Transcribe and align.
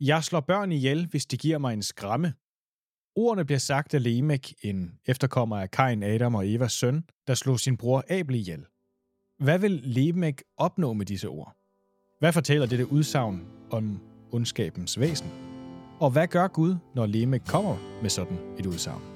Jeg 0.00 0.24
slår 0.24 0.40
børn 0.40 0.72
ihjel, 0.72 1.06
hvis 1.06 1.26
de 1.26 1.36
giver 1.36 1.58
mig 1.58 1.72
en 1.72 1.82
skræmme. 1.82 2.34
Ordene 3.16 3.44
bliver 3.44 3.58
sagt 3.58 3.94
af 3.94 4.02
Lemek, 4.02 4.54
en 4.62 4.98
efterkommer 5.06 5.56
af 5.56 5.70
Kain, 5.70 6.02
Adam 6.02 6.34
og 6.34 6.48
Evas 6.48 6.72
søn, 6.72 7.04
der 7.26 7.34
slog 7.34 7.60
sin 7.60 7.76
bror 7.76 8.04
Abel 8.10 8.34
ihjel. 8.34 8.64
Hvad 9.38 9.58
vil 9.58 9.70
Lemek 9.84 10.42
opnå 10.56 10.92
med 10.92 11.06
disse 11.06 11.28
ord? 11.28 11.56
Hvad 12.18 12.32
fortæller 12.32 12.66
dette 12.66 12.92
udsagn 12.92 13.46
om 13.70 14.00
ondskabens 14.32 15.00
væsen? 15.00 15.30
Og 16.00 16.10
hvad 16.10 16.28
gør 16.28 16.48
Gud, 16.48 16.76
når 16.94 17.06
Lemek 17.06 17.42
kommer 17.46 18.00
med 18.02 18.10
sådan 18.10 18.38
et 18.58 18.66
udsagn? 18.66 19.15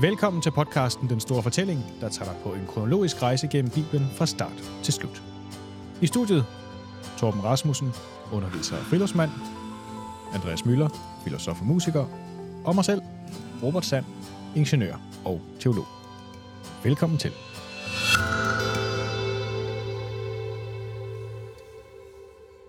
Velkommen 0.00 0.42
til 0.42 0.50
podcasten 0.50 1.08
Den 1.08 1.20
Store 1.20 1.42
Fortælling, 1.42 1.84
der 2.00 2.08
tager 2.08 2.32
dig 2.32 2.42
på 2.42 2.54
en 2.54 2.66
kronologisk 2.66 3.22
rejse 3.22 3.48
gennem 3.48 3.70
Bibelen 3.70 4.06
fra 4.16 4.26
start 4.26 4.62
til 4.82 4.94
slut. 4.94 5.22
I 6.02 6.06
studiet 6.06 6.44
Torben 7.18 7.44
Rasmussen, 7.44 7.88
underviser 8.32 8.76
og 8.76 8.82
friluftsmand, 8.82 9.30
Andreas 10.34 10.64
Møller, 10.64 10.88
filosof 11.24 11.60
og 11.60 11.66
musiker, 11.66 12.06
og 12.64 12.74
mig 12.74 12.84
selv, 12.84 13.02
Robert 13.62 13.84
Sand, 13.84 14.04
ingeniør 14.56 14.96
og 15.24 15.40
teolog. 15.58 15.86
Velkommen 16.84 17.18
til. 17.18 17.32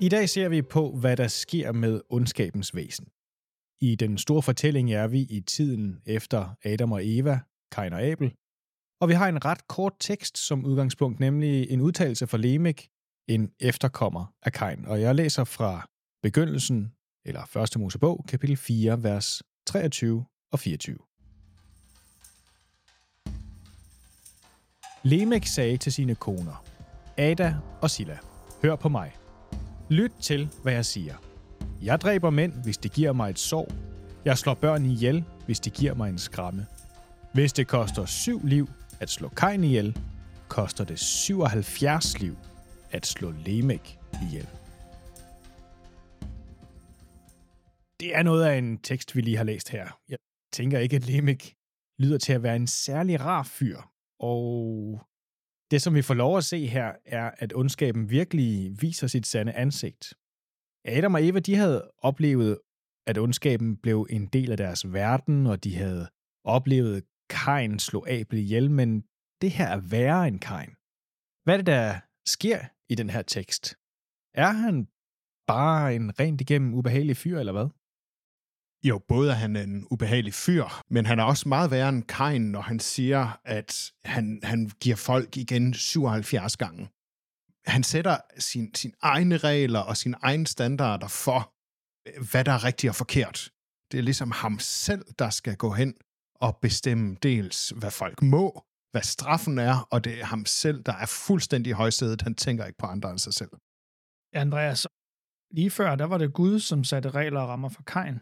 I 0.02 0.10
dag 0.10 0.30
ser 0.30 0.50
vi 0.50 0.62
på, 0.62 0.92
hvad 1.00 1.18
der 1.18 1.28
sker 1.28 1.72
med 1.72 2.02
ondskabens 2.10 2.76
væsen. 2.76 3.08
I 3.82 3.96
den 3.96 4.18
store 4.18 4.42
fortælling 4.42 4.94
er 4.94 5.08
vi 5.08 5.20
i 5.20 5.40
tiden 5.40 6.02
efter 6.06 6.56
Adam 6.66 6.92
og 6.92 7.02
Eva, 7.04 7.40
Kain 7.72 7.94
og 7.94 8.02
Abel, 8.02 8.34
og 9.02 9.10
vi 9.10 9.14
har 9.14 9.28
en 9.30 9.46
ret 9.46 9.68
kort 9.68 9.94
tekst 10.00 10.38
som 10.38 10.66
udgangspunkt, 10.66 11.20
nemlig 11.20 11.70
en 11.70 11.82
udtalelse 11.82 12.28
fra 12.28 12.38
Lemek, 12.38 12.88
en 13.28 13.52
efterkommer 13.60 14.34
af 14.44 14.54
Kain. 14.54 14.86
Og 14.86 15.02
jeg 15.02 15.16
læser 15.16 15.44
fra 15.44 15.90
begyndelsen, 16.24 16.92
eller 17.26 17.58
1. 17.58 17.80
Mosebog, 17.80 18.26
kapitel 18.28 18.58
4, 18.58 19.04
vers 19.04 19.44
23 19.66 20.26
og 20.52 20.60
24. 20.60 20.98
Lemek 25.04 25.46
sagde 25.46 25.78
til 25.78 25.92
sine 25.92 26.16
koner, 26.16 26.66
Ada 27.18 27.56
og 27.82 27.90
Silla, 27.90 28.18
hør 28.64 28.76
på 28.76 28.90
mig. 28.90 29.16
Lyt 29.90 30.12
til, 30.22 30.50
hvad 30.64 30.74
jeg 30.74 30.86
siger. 30.86 31.31
Jeg 31.84 32.02
dræber 32.02 32.30
mænd, 32.30 32.54
hvis 32.64 32.78
det 32.78 32.92
giver 32.92 33.14
mig 33.14 33.30
et 33.30 33.40
sår. 33.40 33.72
Jeg 34.26 34.38
slår 34.38 34.54
børn 34.54 34.86
ihjel, 34.86 35.24
hvis 35.46 35.60
det 35.60 35.74
giver 35.74 35.94
mig 35.94 36.10
en 36.10 36.18
skramme. 36.18 36.66
Hvis 37.34 37.54
det 37.54 37.68
koster 37.68 38.06
syv 38.06 38.46
liv 38.46 38.70
at 39.00 39.10
slå 39.10 39.30
Kain 39.30 39.64
ihjel, 39.64 39.98
koster 40.48 40.84
det 40.84 41.00
77 41.00 42.20
liv 42.20 42.36
at 42.92 43.06
slå 43.06 43.32
Lemek 43.46 44.00
ihjel. 44.24 44.48
Det 48.00 48.16
er 48.16 48.24
noget 48.24 48.46
af 48.46 48.58
en 48.58 48.78
tekst, 48.78 49.16
vi 49.16 49.22
lige 49.22 49.38
har 49.38 49.44
læst 49.44 49.70
her. 49.70 50.00
Jeg 50.10 50.18
tænker 50.54 50.80
ikke, 50.80 50.96
at 50.96 51.08
Lemek 51.08 51.54
lyder 52.00 52.18
til 52.18 52.34
at 52.34 52.44
være 52.44 52.56
en 52.56 52.68
særlig 52.68 53.20
rar 53.20 53.44
fyr. 53.44 53.78
Og 54.20 55.00
det, 55.72 55.82
som 55.82 55.96
vi 55.96 56.02
får 56.02 56.14
lov 56.14 56.38
at 56.38 56.44
se 56.44 56.68
her, 56.68 56.92
er, 57.06 57.32
at 57.38 57.54
ondskaben 57.56 58.10
virkelig 58.10 58.82
viser 58.82 59.08
sit 59.08 59.28
sande 59.28 59.54
ansigt. 59.54 60.14
Adam 60.86 61.14
og 61.14 61.28
Eva, 61.28 61.40
de 61.40 61.56
havde 61.56 61.92
oplevet, 61.98 62.60
at 63.08 63.18
ondskaben 63.18 63.78
blev 63.78 64.08
en 64.10 64.26
del 64.26 64.52
af 64.52 64.58
deres 64.58 64.94
verden, 64.94 65.48
og 65.48 65.64
de 65.64 65.76
havde 65.76 66.10
oplevet 66.44 67.04
Kain 67.30 67.80
slå 67.80 68.06
Abel 68.10 68.40
ihjel, 68.40 68.72
men 68.72 69.02
det 69.42 69.52
her 69.52 69.68
er 69.68 69.80
værre 69.80 70.28
end 70.28 70.40
Kain. 70.40 70.70
Hvad 71.44 71.54
er 71.54 71.58
det, 71.58 71.66
der 71.66 72.00
sker 72.26 72.60
i 72.90 72.96
den 72.96 73.10
her 73.10 73.22
tekst? 73.22 73.76
Er 74.34 74.52
han 74.52 74.88
bare 75.48 75.96
en 75.96 76.20
rent 76.20 76.42
igennem 76.42 76.74
ubehagelig 76.74 77.18
fyr, 77.18 77.40
eller 77.40 77.52
hvad? 77.52 77.70
Jo, 78.90 79.00
både 79.08 79.32
er 79.32 79.36
han 79.36 79.56
en 79.56 79.88
ubehagelig 79.92 80.34
fyr, 80.34 80.66
men 80.90 81.06
han 81.06 81.20
er 81.20 81.24
også 81.24 81.50
meget 81.50 81.72
værre 81.72 81.90
end 81.90 82.04
Kain, 82.04 82.42
når 82.42 82.62
han 82.62 82.80
siger, 82.80 83.40
at 83.46 83.92
han, 84.06 84.40
han 84.44 84.72
giver 84.82 84.96
folk 84.96 85.38
igen 85.38 85.74
77 85.74 86.58
gange. 86.58 86.90
Han 87.66 87.84
sætter 87.84 88.18
sin, 88.38 88.76
sin 88.76 88.94
egne 89.02 89.38
regler 89.38 89.80
og 89.80 89.98
sine 89.98 90.18
egne 90.22 90.48
standarder 90.48 91.08
for, 91.08 91.54
øh, 92.08 92.30
hvad 92.32 92.44
der 92.46 92.52
er 92.52 92.64
rigtigt 92.64 92.90
og 92.90 92.96
forkert. 92.96 93.52
Det 93.92 93.98
er 93.98 94.02
ligesom 94.02 94.32
ham 94.32 94.60
selv, 94.60 95.06
der 95.20 95.30
skal 95.30 95.56
gå 95.58 95.72
hen 95.72 95.94
og 96.36 96.58
bestemme 96.62 97.18
dels, 97.24 97.70
hvad 97.70 97.92
folk 97.92 98.22
må, 98.22 98.66
hvad 98.92 99.02
straffen 99.02 99.58
er, 99.60 99.88
og 99.92 100.04
det 100.04 100.20
er 100.20 100.26
ham 100.26 100.46
selv, 100.46 100.84
der 100.84 100.94
er 100.94 101.06
fuldstændig 101.06 101.74
højsædet. 101.74 102.22
Han 102.22 102.36
tænker 102.36 102.66
ikke 102.66 102.78
på 102.78 102.86
andre 102.86 103.10
end 103.10 103.20
sig 103.20 103.34
selv. 103.34 103.52
Andreas, 104.34 104.88
lige 105.52 105.72
før, 105.72 105.96
der 105.96 106.06
var 106.06 106.18
det 106.18 106.34
Gud, 106.34 106.60
som 106.60 106.84
satte 106.84 107.10
regler 107.10 107.42
og 107.42 107.50
rammer 107.50 107.70
for 107.70 107.84
Kain, 107.84 108.20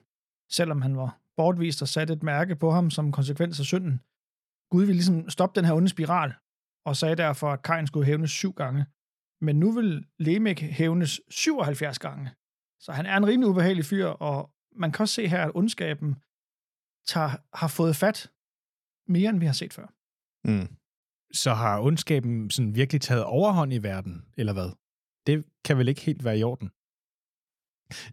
selvom 0.52 0.82
han 0.82 0.98
var 0.98 1.22
bortvist 1.38 1.82
og 1.82 1.88
satte 1.88 2.14
et 2.14 2.24
mærke 2.24 2.56
på 2.56 2.72
ham 2.72 2.90
som 2.90 3.12
konsekvens 3.12 3.60
af 3.60 3.66
synden. 3.66 4.02
Gud 4.72 4.84
ville 4.86 4.94
ligesom 4.94 5.30
stoppe 5.30 5.60
den 5.60 5.66
her 5.66 5.74
onde 5.74 5.90
spiral, 5.90 6.34
og 6.86 6.96
sagde 6.96 7.16
derfor, 7.16 7.50
at 7.52 7.64
Kain 7.64 7.88
skulle 7.88 8.06
hævnes 8.06 8.32
syv 8.32 8.54
gange. 8.54 8.86
Men 9.42 9.60
nu 9.60 9.72
vil 9.72 10.06
Lemek 10.20 10.60
hævnes 10.60 11.22
77 11.30 12.00
gange. 12.00 12.30
Så 12.80 12.92
han 12.92 13.06
er 13.06 13.18
en 13.18 13.28
rimelig 13.28 13.50
ubehagelig 13.50 13.86
fyr, 13.86 14.06
og 14.06 14.50
man 14.76 14.92
kan 14.92 15.04
også 15.04 15.14
se 15.14 15.28
her, 15.28 15.44
at 15.46 15.52
ondskaben 15.56 16.16
tager, 17.08 17.58
har 17.58 17.68
fået 17.68 17.96
fat 17.96 18.32
mere, 19.08 19.30
end 19.30 19.40
vi 19.40 19.46
har 19.46 19.54
set 19.54 19.74
før. 19.74 19.88
Mm. 20.44 20.68
Så 21.34 21.54
har 21.54 21.82
ondskaben 21.82 22.50
sådan 22.50 22.76
virkelig 22.76 23.02
taget 23.02 23.24
overhånd 23.24 23.74
i 23.74 23.78
verden, 23.78 24.26
eller 24.38 24.54
hvad? 24.54 24.70
Det 25.28 25.46
kan 25.66 25.78
vel 25.78 25.88
ikke 25.88 26.02
helt 26.02 26.24
være 26.24 26.40
i 26.40 26.44
orden? 26.44 26.72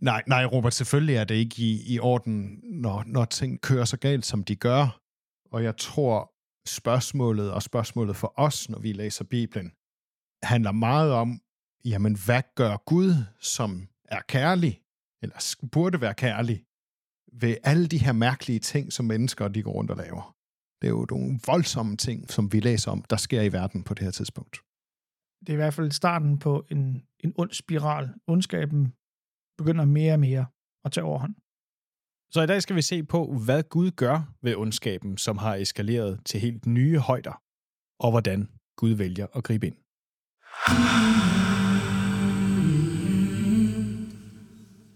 Nej, 0.01 0.23
nej, 0.27 0.45
Robert, 0.45 0.75
selvfølgelig 0.75 1.17
er 1.17 1.25
det 1.25 1.35
ikke 1.35 1.63
i, 1.63 1.95
i 1.95 1.99
orden, 1.99 2.61
når, 2.63 3.05
når 3.07 3.25
ting 3.25 3.61
kører 3.61 3.85
så 3.85 3.97
galt, 3.97 4.27
som 4.27 4.45
de 4.45 4.57
gør. 4.57 5.01
Og 5.51 5.65
jeg 5.65 5.77
tror, 5.77 6.33
spørgsmålet 6.69 7.53
og 7.53 7.63
spørgsmålet 7.63 8.17
for 8.17 8.33
os, 8.37 8.69
når 8.69 8.79
vi 8.79 8.93
læser 8.93 9.25
Bibelen, 9.25 9.73
handler 10.47 10.73
meget 10.73 11.13
om, 11.13 11.41
jamen, 11.85 12.17
hvad 12.27 12.43
gør 12.55 12.77
Gud, 12.77 13.11
som 13.41 13.89
er 14.05 14.21
kærlig, 14.29 14.83
eller 15.23 15.57
burde 15.73 16.01
være 16.01 16.15
kærlig, 16.15 16.65
ved 17.33 17.57
alle 17.63 17.87
de 17.87 17.99
her 17.99 18.13
mærkelige 18.13 18.59
ting, 18.59 18.93
som 18.93 19.05
mennesker 19.07 19.49
de 19.49 19.63
går 19.63 19.73
rundt 19.73 19.91
og 19.91 19.97
laver. 19.97 20.37
Det 20.83 20.87
er 20.87 20.91
jo 20.91 21.07
nogle 21.11 21.41
voldsomme 21.47 21.97
ting, 21.97 22.31
som 22.31 22.53
vi 22.53 22.61
læser 22.61 22.91
om, 22.91 23.03
der 23.11 23.17
sker 23.17 23.43
i 23.43 23.53
verden 23.53 23.85
på 23.85 23.95
det 23.95 24.03
her 24.05 24.11
tidspunkt. 24.11 24.57
Det 25.41 25.49
er 25.49 25.53
i 25.53 25.63
hvert 25.63 25.75
fald 25.75 25.91
starten 25.91 26.39
på 26.39 26.67
en, 26.71 27.07
en 27.25 27.33
ond 27.37 27.53
spiral. 27.53 28.15
Ondskaben 28.27 28.93
begynder 29.59 29.85
mere 29.85 30.13
og 30.13 30.21
mere 30.21 30.47
at 30.85 30.93
tage 30.93 31.05
overhånd. 31.05 31.35
Så 32.35 32.43
i 32.43 32.47
dag 32.47 32.63
skal 32.63 32.77
vi 32.77 32.83
se 32.83 33.05
på, 33.05 33.39
hvad 33.47 33.63
Gud 33.63 33.91
gør 33.91 34.35
ved 34.43 34.57
ondskaben, 34.57 35.19
som 35.19 35.39
har 35.39 35.55
eskaleret 35.55 36.21
til 36.25 36.41
helt 36.41 36.67
nye 36.67 36.99
højder, 36.99 37.43
og 38.05 38.11
hvordan 38.11 38.49
Gud 38.77 38.91
vælger 38.91 39.27
at 39.37 39.45
gribe 39.45 39.67
ind. 39.67 39.77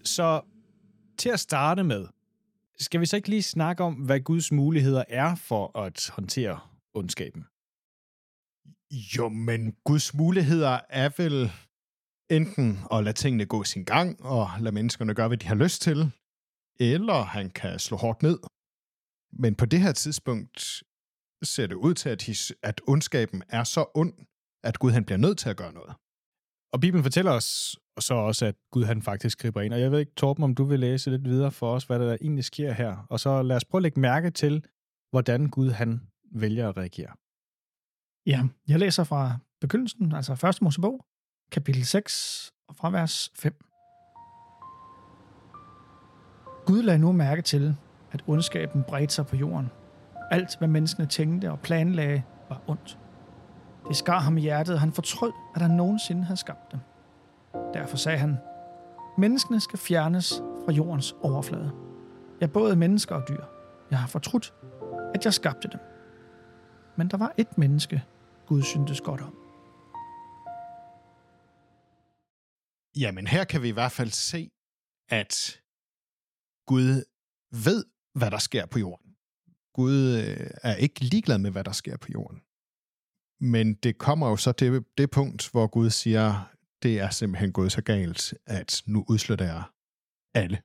Så 0.03 0.41
til 1.17 1.29
at 1.29 1.39
starte 1.39 1.83
med, 1.83 2.07
skal 2.79 2.99
vi 2.99 3.05
så 3.05 3.15
ikke 3.15 3.29
lige 3.29 3.43
snakke 3.43 3.83
om, 3.83 3.93
hvad 3.93 4.19
Guds 4.19 4.51
muligheder 4.51 5.03
er 5.07 5.35
for 5.35 5.77
at 5.77 6.09
håndtere 6.13 6.59
ondskaben? 6.93 7.45
Jo, 9.17 9.29
men 9.29 9.75
Guds 9.83 10.13
muligheder 10.13 10.79
er 10.89 11.09
vel 11.17 11.51
enten 12.29 12.79
at 12.91 13.03
lade 13.03 13.15
tingene 13.15 13.45
gå 13.45 13.63
sin 13.63 13.83
gang 13.83 14.21
og 14.21 14.49
lade 14.59 14.75
menneskerne 14.75 15.13
gøre, 15.13 15.27
hvad 15.27 15.37
de 15.37 15.47
har 15.47 15.55
lyst 15.55 15.81
til, 15.81 16.11
eller 16.79 17.21
han 17.23 17.49
kan 17.49 17.79
slå 17.79 17.97
hårdt 17.97 18.23
ned. 18.23 18.39
Men 19.33 19.55
på 19.55 19.65
det 19.65 19.79
her 19.81 19.91
tidspunkt 19.91 20.83
ser 21.43 21.67
det 21.67 21.75
ud 21.75 21.93
til, 21.93 22.09
at, 22.09 22.21
his, 22.21 22.53
at 22.63 22.81
ondskaben 22.87 23.43
er 23.49 23.63
så 23.63 23.85
ond, 23.95 24.13
at 24.63 24.79
Gud 24.79 24.91
han 24.91 25.05
bliver 25.05 25.17
nødt 25.17 25.37
til 25.37 25.49
at 25.49 25.57
gøre 25.57 25.73
noget. 25.73 25.93
Og 26.73 26.79
Bibelen 26.81 27.03
fortæller 27.03 27.31
os 27.31 27.75
så 27.99 28.13
også, 28.13 28.45
at 28.45 28.55
Gud 28.71 28.83
han 28.83 29.01
faktisk 29.01 29.39
griber 29.39 29.61
ind. 29.61 29.73
Og 29.73 29.81
jeg 29.81 29.91
ved 29.91 29.99
ikke, 29.99 30.11
Torben, 30.15 30.43
om 30.43 30.55
du 30.55 30.63
vil 30.63 30.79
læse 30.79 31.09
lidt 31.09 31.25
videre 31.25 31.51
for 31.51 31.73
os, 31.73 31.83
hvad 31.83 31.99
der 31.99 32.17
egentlig 32.21 32.45
sker 32.45 32.71
her. 32.71 33.05
Og 33.09 33.19
så 33.19 33.41
lad 33.41 33.55
os 33.55 33.65
prøve 33.65 33.79
at 33.79 33.83
lægge 33.83 33.99
mærke 33.99 34.31
til, 34.31 34.63
hvordan 35.11 35.49
Gud 35.49 35.69
han 35.69 36.01
vælger 36.31 36.69
at 36.69 36.77
reagere. 36.77 37.11
Ja, 38.25 38.47
jeg 38.67 38.79
læser 38.79 39.03
fra 39.03 39.37
begyndelsen, 39.61 40.11
altså 40.11 40.47
1. 40.47 40.61
Mosebog, 40.61 41.05
kapitel 41.51 41.85
6, 41.85 42.51
og 42.67 42.75
fra 42.75 42.89
vers 42.89 43.31
5. 43.35 43.53
Gud 46.65 46.83
lagde 46.83 46.99
nu 46.99 47.11
mærke 47.11 47.41
til, 47.41 47.75
at 48.11 48.23
ondskaben 48.27 48.83
bredte 48.83 49.13
sig 49.13 49.27
på 49.27 49.35
jorden. 49.35 49.69
Alt, 50.31 50.57
hvad 50.57 50.67
menneskene 50.67 51.07
tænkte 51.07 51.51
og 51.51 51.59
planlagde, 51.59 52.23
var 52.49 52.63
ondt. 52.67 53.00
Det 53.87 53.95
skar 53.95 54.19
ham 54.19 54.37
i 54.37 54.41
hjertet, 54.41 54.75
og 54.75 54.81
han 54.81 54.91
fortrød, 54.91 55.31
at 55.55 55.61
han 55.61 55.71
nogensinde 55.71 56.23
havde 56.23 56.39
skabt 56.39 56.71
dem. 56.71 56.79
Derfor 57.73 57.97
sagde 57.97 58.17
han, 58.17 58.37
menneskene 59.17 59.59
skal 59.59 59.79
fjernes 59.79 60.33
fra 60.65 60.71
jordens 60.71 61.15
overflade. 61.21 61.71
Jeg 62.41 62.51
både 62.51 62.75
mennesker 62.75 63.15
og 63.15 63.27
dyr. 63.29 63.43
Jeg 63.91 63.99
har 63.99 64.07
fortrudt, 64.07 64.53
at 65.15 65.25
jeg 65.25 65.33
skabte 65.33 65.67
dem. 65.71 65.79
Men 66.97 67.07
der 67.07 67.17
var 67.17 67.33
et 67.37 67.57
menneske, 67.57 68.03
Gud 68.47 68.61
syntes 68.61 69.01
godt 69.01 69.21
om. 69.21 69.37
Jamen, 72.97 73.27
her 73.27 73.43
kan 73.43 73.61
vi 73.61 73.67
i 73.67 73.71
hvert 73.71 73.91
fald 73.91 74.09
se, 74.09 74.51
at 75.09 75.61
Gud 76.67 77.03
ved, 77.51 77.85
hvad 78.13 78.31
der 78.31 78.37
sker 78.37 78.65
på 78.65 78.79
jorden. 78.79 79.15
Gud 79.73 80.15
øh, 80.17 80.49
er 80.63 80.75
ikke 80.75 80.99
ligeglad 80.99 81.37
med, 81.37 81.51
hvad 81.51 81.63
der 81.63 81.71
sker 81.71 81.97
på 81.97 82.07
jorden. 82.11 82.41
Men 83.41 83.73
det 83.73 83.97
kommer 83.97 84.29
jo 84.29 84.35
så 84.35 84.51
til 84.51 84.85
det 84.97 85.11
punkt, 85.11 85.51
hvor 85.51 85.67
Gud 85.67 85.89
siger, 85.89 86.53
det 86.83 86.99
er 86.99 87.09
simpelthen 87.09 87.51
gået 87.51 87.71
så 87.71 87.81
galt, 87.81 88.33
at 88.45 88.81
nu 88.85 89.05
udslutter 89.09 89.45
jeg 89.45 89.63
alle. 90.33 90.61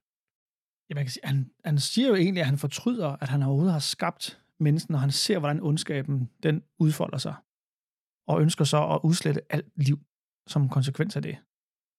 Ja, 0.89 0.95
man 0.95 1.05
kan 1.05 1.11
sige, 1.11 1.27
han, 1.27 1.51
han 1.65 1.79
siger 1.79 2.09
jo 2.09 2.15
egentlig, 2.15 2.41
at 2.41 2.47
han 2.47 2.59
fortryder, 2.59 3.09
at 3.09 3.29
han 3.29 3.43
overhovedet 3.43 3.73
har 3.73 3.79
skabt 3.81 4.43
mennesken, 4.61 4.95
og 4.95 5.01
han 5.01 5.11
ser, 5.11 5.39
hvordan 5.39 5.63
ondskaben 5.63 6.31
den 6.43 6.63
udfolder 6.79 7.19
sig, 7.19 7.35
og 8.27 8.43
ønsker 8.43 8.65
så 8.65 8.89
at 8.89 9.01
udslette 9.05 9.41
alt 9.51 9.73
liv 9.77 9.99
som 10.47 10.69
konsekvens 10.69 11.17
af 11.17 11.23
det. 11.23 11.39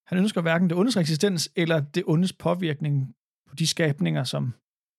Han 0.07 0.17
ønsker 0.17 0.41
hverken 0.41 0.69
det 0.69 0.77
ondes 0.77 0.97
eksistens, 0.97 1.51
eller 1.55 1.79
det 1.79 2.03
ondes 2.07 2.33
påvirkning 2.33 3.15
på 3.49 3.55
de 3.55 3.67
skabninger, 3.67 4.23
som, 4.23 4.53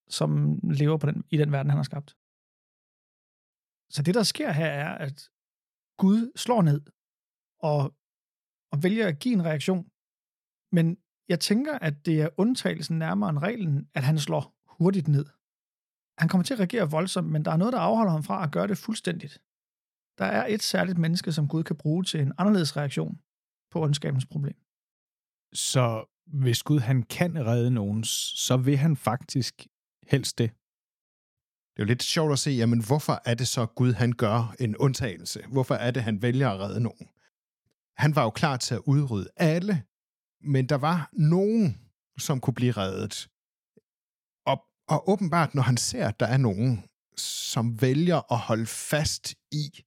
som 0.09 0.59
lever 0.63 0.97
på 0.97 1.07
den, 1.07 1.23
i 1.29 1.37
den 1.37 1.51
verden, 1.51 1.69
han 1.69 1.77
har 1.77 1.83
skabt. 1.83 2.15
Så 3.89 4.03
det, 4.03 4.15
der 4.15 4.23
sker 4.23 4.51
her, 4.51 4.65
er, 4.65 4.97
at 4.97 5.29
Gud 6.03 6.31
slår 6.35 6.61
ned 6.61 6.81
og, 7.59 7.79
og 8.71 8.83
vælger 8.83 9.07
at 9.07 9.19
give 9.19 9.33
en 9.33 9.45
reaktion. 9.45 9.83
Men 10.71 10.97
jeg 11.29 11.39
tænker, 11.39 11.79
at 11.79 12.05
det 12.05 12.21
er 12.21 12.29
undtagelsen 12.37 12.99
nærmere 12.99 13.29
end 13.29 13.39
reglen, 13.39 13.89
at 13.93 14.03
han 14.03 14.19
slår 14.19 14.43
hurtigt 14.67 15.07
ned. 15.07 15.25
Han 16.17 16.29
kommer 16.29 16.43
til 16.43 16.53
at 16.53 16.59
reagere 16.59 16.91
voldsomt, 16.91 17.31
men 17.31 17.45
der 17.45 17.51
er 17.51 17.57
noget, 17.57 17.73
der 17.73 17.79
afholder 17.79 18.11
ham 18.11 18.23
fra 18.23 18.43
at 18.43 18.51
gøre 18.51 18.67
det 18.67 18.77
fuldstændigt. 18.77 19.41
Der 20.17 20.25
er 20.25 20.45
et 20.47 20.61
særligt 20.61 20.97
menneske, 20.97 21.31
som 21.31 21.47
Gud 21.47 21.63
kan 21.63 21.77
bruge 21.77 22.03
til 22.03 22.19
en 22.19 22.33
anderledes 22.37 22.77
reaktion 22.77 23.21
på 23.71 23.83
ondskabens 23.83 24.25
problem. 24.25 24.57
Så 25.53 26.05
hvis 26.25 26.63
Gud 26.63 26.79
han 26.79 27.03
kan 27.03 27.45
redde 27.45 27.71
nogen, 27.71 28.03
så 28.47 28.57
vil 28.57 28.77
han 28.77 28.95
faktisk 28.95 29.67
helst 30.07 30.37
det. 30.37 30.51
Det 31.79 31.83
er 31.83 31.87
jo 31.87 31.91
lidt 31.91 32.03
sjovt 32.03 32.31
at 32.31 32.39
se, 32.39 32.51
jamen 32.51 32.83
hvorfor 32.85 33.21
er 33.25 33.33
det 33.33 33.47
så 33.47 33.65
Gud, 33.65 33.93
han 33.93 34.11
gør 34.11 34.55
en 34.59 34.77
undtagelse? 34.77 35.43
Hvorfor 35.51 35.75
er 35.75 35.91
det, 35.91 36.03
han 36.03 36.21
vælger 36.21 36.49
at 36.49 36.59
redde 36.59 36.79
nogen? 36.79 37.07
Han 37.97 38.15
var 38.15 38.23
jo 38.23 38.29
klar 38.29 38.57
til 38.57 38.75
at 38.75 38.81
udrydde 38.85 39.29
alle, 39.35 39.83
men 40.41 40.69
der 40.69 40.75
var 40.75 41.09
nogen, 41.13 41.77
som 42.17 42.39
kunne 42.39 42.53
blive 42.53 42.71
reddet. 42.71 43.29
Og, 44.45 44.65
og 44.87 45.09
åbenbart, 45.09 45.55
når 45.55 45.61
han 45.61 45.77
ser, 45.77 46.07
at 46.07 46.19
der 46.19 46.25
er 46.25 46.37
nogen, 46.37 46.83
som 47.17 47.81
vælger 47.81 48.31
at 48.31 48.37
holde 48.37 48.65
fast 48.65 49.35
i, 49.51 49.83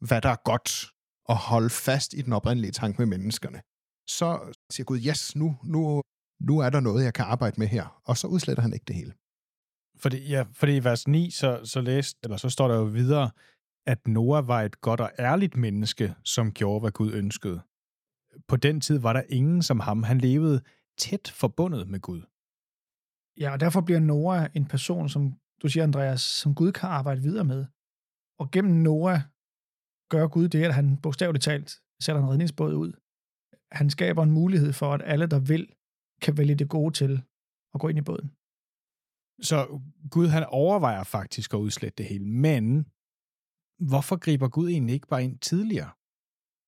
hvad 0.00 0.22
der 0.22 0.28
er 0.28 0.42
godt, 0.44 0.86
og 1.24 1.36
holde 1.36 1.70
fast 1.70 2.14
i 2.14 2.22
den 2.22 2.32
oprindelige 2.32 2.72
tanke 2.72 3.00
med 3.00 3.06
menneskerne, 3.06 3.60
så 4.08 4.56
siger 4.70 4.84
Gud, 4.84 5.00
yes, 5.06 5.36
nu, 5.36 5.56
nu, 5.64 6.02
nu 6.40 6.58
er 6.58 6.70
der 6.70 6.80
noget, 6.80 7.04
jeg 7.04 7.14
kan 7.14 7.24
arbejde 7.24 7.60
med 7.60 7.66
her. 7.66 8.02
Og 8.04 8.16
så 8.16 8.26
udsletter 8.26 8.62
han 8.62 8.72
ikke 8.72 8.84
det 8.88 8.96
hele. 8.96 9.14
Fordi, 9.96 10.28
ja, 10.28 10.44
fordi 10.52 10.76
i 10.76 10.84
vers 10.84 11.08
9, 11.08 11.30
så, 11.30 11.60
så, 11.64 11.80
læst, 11.80 12.18
eller 12.22 12.36
så 12.36 12.50
står 12.50 12.68
der 12.68 12.76
jo 12.76 12.84
videre, 12.84 13.30
at 13.86 14.08
Noah 14.08 14.48
var 14.48 14.62
et 14.62 14.80
godt 14.80 15.00
og 15.00 15.10
ærligt 15.18 15.56
menneske, 15.56 16.14
som 16.24 16.52
gjorde, 16.52 16.80
hvad 16.80 16.90
Gud 16.90 17.12
ønskede. 17.12 17.60
På 18.48 18.56
den 18.56 18.80
tid 18.80 18.98
var 18.98 19.12
der 19.12 19.22
ingen 19.28 19.62
som 19.62 19.80
ham. 19.80 20.02
Han 20.02 20.18
levede 20.18 20.60
tæt 20.98 21.28
forbundet 21.28 21.88
med 21.88 22.00
Gud. 22.00 22.22
Ja, 23.40 23.52
og 23.52 23.60
derfor 23.60 23.80
bliver 23.80 24.00
Noah 24.00 24.48
en 24.54 24.66
person, 24.66 25.08
som 25.08 25.38
du 25.62 25.68
siger, 25.68 25.84
Andreas, 25.84 26.20
som 26.20 26.54
Gud 26.54 26.72
kan 26.72 26.88
arbejde 26.88 27.20
videre 27.22 27.44
med. 27.44 27.66
Og 28.38 28.50
gennem 28.50 28.74
Noah 28.74 29.20
gør 30.10 30.26
Gud 30.26 30.48
det, 30.48 30.64
at 30.64 30.74
han 30.74 30.96
bogstaveligt 30.96 31.44
talt 31.44 31.80
sætter 32.00 32.22
en 32.22 32.28
redningsbåd 32.28 32.74
ud. 32.74 32.92
Han 33.72 33.90
skaber 33.90 34.22
en 34.22 34.32
mulighed 34.32 34.72
for, 34.72 34.94
at 34.94 35.02
alle, 35.04 35.26
der 35.26 35.38
vil, 35.38 35.72
kan 36.22 36.36
vælge 36.36 36.54
det 36.54 36.68
gode 36.68 36.94
til 36.94 37.22
at 37.74 37.80
gå 37.80 37.88
ind 37.88 37.98
i 37.98 38.02
båden. 38.02 38.30
Så 39.42 39.80
Gud 40.10 40.26
han 40.26 40.44
overvejer 40.48 41.04
faktisk 41.04 41.54
at 41.54 41.58
udslette 41.58 41.96
det 42.02 42.06
hele, 42.06 42.26
men 42.26 42.86
hvorfor 43.78 44.16
griber 44.16 44.48
Gud 44.48 44.70
egentlig 44.70 44.94
ikke 44.94 45.08
bare 45.08 45.24
ind 45.24 45.38
tidligere? 45.38 45.90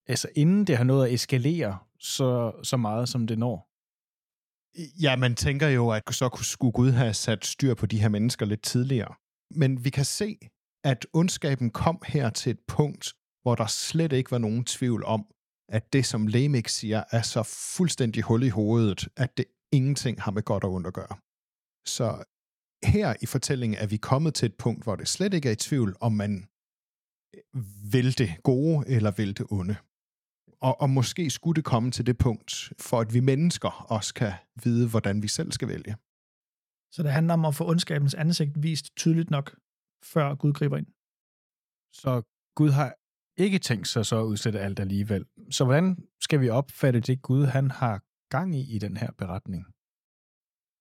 Altså 0.06 0.28
inden 0.36 0.66
det 0.66 0.76
har 0.76 0.84
nået 0.84 1.06
at 1.06 1.14
eskalere 1.14 1.78
så, 1.98 2.60
så 2.62 2.76
meget, 2.76 3.08
som 3.08 3.26
det 3.26 3.38
når. 3.38 3.68
Ja, 5.02 5.16
man 5.16 5.34
tænker 5.34 5.68
jo, 5.68 5.90
at 5.90 6.02
så 6.10 6.38
skulle 6.42 6.72
Gud 6.72 6.90
have 6.90 7.14
sat 7.14 7.46
styr 7.46 7.74
på 7.74 7.86
de 7.86 8.00
her 8.00 8.08
mennesker 8.08 8.46
lidt 8.46 8.62
tidligere. 8.62 9.14
Men 9.50 9.84
vi 9.84 9.90
kan 9.90 10.04
se, 10.04 10.38
at 10.84 11.06
ondskaben 11.12 11.70
kom 11.70 12.02
her 12.06 12.30
til 12.30 12.50
et 12.50 12.60
punkt, 12.68 13.14
hvor 13.42 13.54
der 13.54 13.66
slet 13.66 14.12
ikke 14.12 14.30
var 14.30 14.38
nogen 14.38 14.64
tvivl 14.64 15.04
om, 15.04 15.26
at 15.68 15.92
det, 15.92 16.06
som 16.06 16.26
Lemik 16.26 16.68
siger, 16.68 17.04
er 17.10 17.22
så 17.22 17.42
fuldstændig 17.76 18.22
hul 18.22 18.42
i 18.42 18.48
hovedet, 18.48 19.08
at 19.16 19.36
det 19.36 19.44
ingenting 19.72 20.22
har 20.22 20.30
med 20.30 20.42
godt 20.42 20.64
og 20.64 20.72
ondt 20.72 20.86
at 20.86 20.94
gøre. 20.94 21.16
Så 21.86 22.24
her 22.84 23.14
i 23.22 23.26
fortællingen 23.26 23.78
er 23.78 23.86
vi 23.86 23.96
kommet 23.96 24.34
til 24.34 24.46
et 24.46 24.54
punkt, 24.54 24.84
hvor 24.84 24.96
det 24.96 25.08
slet 25.08 25.34
ikke 25.34 25.48
er 25.48 25.52
i 25.52 25.56
tvivl, 25.56 25.96
om 26.00 26.12
man 26.12 26.48
vil 27.92 28.18
det 28.18 28.42
gode 28.42 28.88
eller 28.88 29.10
vil 29.10 29.38
det 29.38 29.46
onde. 29.50 29.76
Og, 30.60 30.80
og 30.80 30.90
måske 30.90 31.30
skulle 31.30 31.56
det 31.56 31.64
komme 31.64 31.90
til 31.90 32.06
det 32.06 32.18
punkt, 32.18 32.72
for 32.78 33.00
at 33.00 33.14
vi 33.14 33.20
mennesker 33.20 33.70
også 33.96 34.14
kan 34.14 34.32
vide, 34.64 34.88
hvordan 34.88 35.22
vi 35.22 35.28
selv 35.28 35.52
skal 35.52 35.68
vælge. 35.68 35.96
Så 36.94 37.02
det 37.02 37.12
handler 37.12 37.34
om 37.34 37.44
at 37.44 37.54
få 37.54 37.68
ondskabens 37.70 38.14
ansigt 38.14 38.62
vist 38.62 38.96
tydeligt 38.96 39.30
nok, 39.30 39.56
før 40.04 40.34
Gud 40.34 40.52
griber 40.52 40.76
ind. 40.76 40.86
Så 41.92 42.22
Gud 42.56 42.70
har 42.70 42.94
ikke 43.36 43.58
tænkt 43.58 43.88
sig 43.88 44.06
så 44.06 44.20
at 44.20 44.24
udsætte 44.24 44.60
alt 44.60 44.80
alligevel. 44.80 45.24
Så 45.50 45.64
hvordan 45.64 46.08
skal 46.20 46.40
vi 46.40 46.48
opfatte 46.48 47.00
det 47.00 47.22
Gud, 47.22 47.44
han 47.44 47.70
har 47.70 48.02
gang 48.30 48.54
i 48.56 48.74
i 48.74 48.78
den 48.78 48.96
her 48.96 49.10
beretning? 49.12 49.64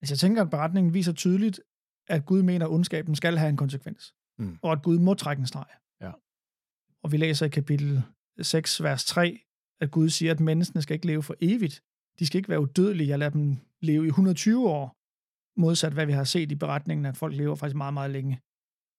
Altså 0.01 0.13
jeg 0.13 0.19
tænker, 0.19 0.41
at 0.41 0.49
beretningen 0.49 0.93
viser 0.93 1.13
tydeligt, 1.13 1.59
at 2.07 2.25
Gud 2.25 2.43
mener, 2.43 2.65
at 2.65 2.71
ondskaben 2.71 3.15
skal 3.15 3.37
have 3.37 3.49
en 3.49 3.57
konsekvens. 3.57 4.13
Mm. 4.39 4.57
Og 4.61 4.71
at 4.71 4.83
Gud 4.83 4.99
må 4.99 5.13
trække 5.13 5.39
en 5.39 5.47
streg. 5.47 5.65
Ja. 6.01 6.11
Og 7.03 7.11
vi 7.11 7.17
læser 7.17 7.45
i 7.45 7.49
kapitel 7.49 8.03
6, 8.41 8.83
vers 8.83 9.05
3, 9.05 9.39
at 9.81 9.91
Gud 9.91 10.09
siger, 10.09 10.31
at 10.31 10.39
menneskene 10.39 10.81
skal 10.81 10.93
ikke 10.93 11.07
leve 11.07 11.23
for 11.23 11.35
evigt. 11.41 11.83
De 12.19 12.25
skal 12.25 12.37
ikke 12.37 12.49
være 12.49 12.61
udødelige. 12.61 13.09
Jeg 13.09 13.19
lader 13.19 13.31
dem 13.31 13.57
leve 13.81 14.05
i 14.05 14.07
120 14.07 14.69
år. 14.69 14.95
Modsat 15.59 15.93
hvad 15.93 16.05
vi 16.05 16.11
har 16.11 16.23
set 16.23 16.51
i 16.51 16.55
beretningen, 16.55 17.05
at 17.05 17.17
folk 17.17 17.35
lever 17.35 17.55
faktisk 17.55 17.75
meget, 17.75 17.93
meget 17.93 18.11
længe. 18.11 18.41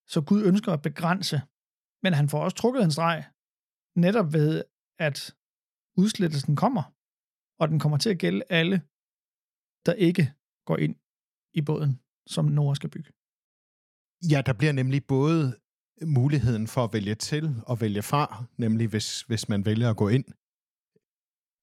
Så 0.06 0.20
Gud 0.28 0.42
ønsker 0.44 0.72
at 0.72 0.82
begrænse. 0.82 1.42
Men 2.02 2.12
han 2.12 2.28
får 2.28 2.44
også 2.44 2.56
trukket 2.56 2.82
en 2.84 2.90
streg, 2.90 3.24
netop 3.96 4.32
ved, 4.32 4.64
at 4.98 5.34
udslettelsen 5.96 6.56
kommer. 6.56 6.94
Og 7.60 7.68
den 7.68 7.78
kommer 7.78 7.98
til 7.98 8.10
at 8.10 8.18
gælde 8.18 8.42
alle, 8.48 8.76
der 9.86 9.92
ikke 9.92 10.34
går 10.66 10.76
ind 10.76 10.96
i 11.54 11.60
båden 11.60 12.00
som 12.34 12.44
Nora 12.44 12.74
skal 12.74 12.90
bygge. 12.90 13.10
Ja, 14.32 14.42
der 14.46 14.52
bliver 14.52 14.72
nemlig 14.72 15.04
både 15.04 15.56
muligheden 16.02 16.66
for 16.66 16.84
at 16.84 16.92
vælge 16.92 17.14
til 17.14 17.44
og 17.66 17.80
vælge 17.80 18.02
fra, 18.02 18.44
nemlig 18.56 18.88
hvis, 18.88 19.22
hvis 19.22 19.48
man 19.48 19.64
vælger 19.64 19.90
at 19.90 19.96
gå 19.96 20.08
ind. 20.08 20.24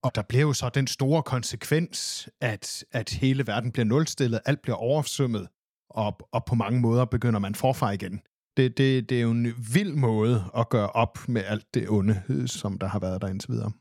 Og 0.05 0.15
der 0.15 0.23
bliver 0.29 0.41
jo 0.41 0.53
så 0.53 0.69
den 0.69 0.87
store 0.87 1.23
konsekvens, 1.23 2.29
at, 2.41 2.85
at 2.91 3.09
hele 3.09 3.47
verden 3.47 3.71
bliver 3.71 3.85
nulstillet, 3.85 4.39
alt 4.45 4.61
bliver 4.61 4.75
oversvømmet, 4.75 5.47
og, 5.89 6.17
og 6.31 6.45
på 6.45 6.55
mange 6.55 6.79
måder 6.81 7.05
begynder 7.05 7.39
man 7.39 7.55
forfra 7.55 7.91
igen. 7.91 8.21
Det, 8.57 8.77
det, 8.77 9.09
det 9.09 9.17
er 9.17 9.21
jo 9.21 9.31
en 9.31 9.53
vild 9.73 9.93
måde 9.93 10.51
at 10.57 10.69
gøre 10.69 10.89
op 10.89 11.17
med 11.27 11.43
alt 11.43 11.73
det 11.73 11.89
onde, 11.89 12.47
som 12.47 12.77
der 12.77 12.87
har 12.87 12.99
været 12.99 13.21
der 13.21 13.27
indtil 13.27 13.51
videre. 13.51 13.71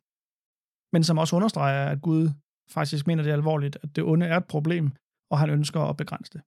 Men 0.93 1.05
som 1.05 1.19
også 1.19 1.37
understreger, 1.37 1.91
at 1.91 2.03
Gud 2.03 2.31
faktisk 2.71 3.07
mener 3.07 3.23
det 3.23 3.33
alvorligt, 3.33 3.79
at 3.83 3.97
det 3.97 4.05
onde 4.05 4.27
er 4.27 4.37
et 4.37 4.47
problem, 4.47 4.91
og 5.31 5.39
han 5.39 5.51
ønsker 5.51 5.81
at 5.81 5.97
begrænse 5.97 6.33
det. 6.33 6.43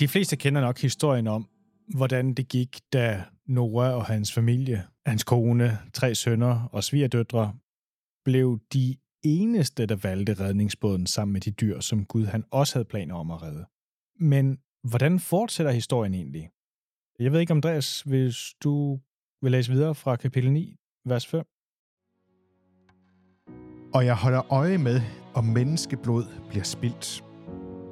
De 0.00 0.08
fleste 0.08 0.36
kender 0.36 0.60
nok 0.60 0.78
historien 0.78 1.26
om, 1.26 1.48
hvordan 1.94 2.34
det 2.34 2.48
gik, 2.48 2.80
da 2.92 3.24
Nora 3.46 3.90
og 3.90 4.04
hans 4.04 4.32
familie, 4.32 4.86
hans 5.06 5.24
kone, 5.24 5.78
tre 5.92 6.14
sønner 6.14 6.68
og 6.72 6.84
svigerdøtre, 6.84 7.54
blev 8.24 8.58
de 8.72 8.96
eneste, 9.22 9.86
der 9.86 9.96
valgte 9.96 10.34
redningsbåden 10.34 11.06
sammen 11.06 11.32
med 11.32 11.40
de 11.40 11.50
dyr, 11.50 11.80
som 11.80 12.04
Gud 12.04 12.24
han 12.24 12.44
også 12.50 12.74
havde 12.74 12.84
planer 12.84 13.14
om 13.14 13.30
at 13.30 13.42
redde. 13.42 13.66
Men 14.20 14.58
hvordan 14.84 15.20
fortsætter 15.20 15.72
historien 15.72 16.14
egentlig? 16.14 16.50
Jeg 17.18 17.32
ved 17.32 17.40
ikke, 17.40 17.52
Andreas, 17.52 18.02
hvis 18.02 18.36
du 18.62 19.00
vil 19.42 19.52
læse 19.52 19.72
videre 19.72 19.94
fra 19.94 20.16
kapitel 20.16 20.52
9, 20.52 20.76
vers 21.04 21.26
5. 21.26 21.44
Og 23.94 24.06
jeg 24.06 24.16
holder 24.16 24.52
øje 24.52 24.78
med, 24.78 25.00
og 25.34 25.44
menneskeblod 25.44 26.24
bliver 26.48 26.64
spildt. 26.64 27.24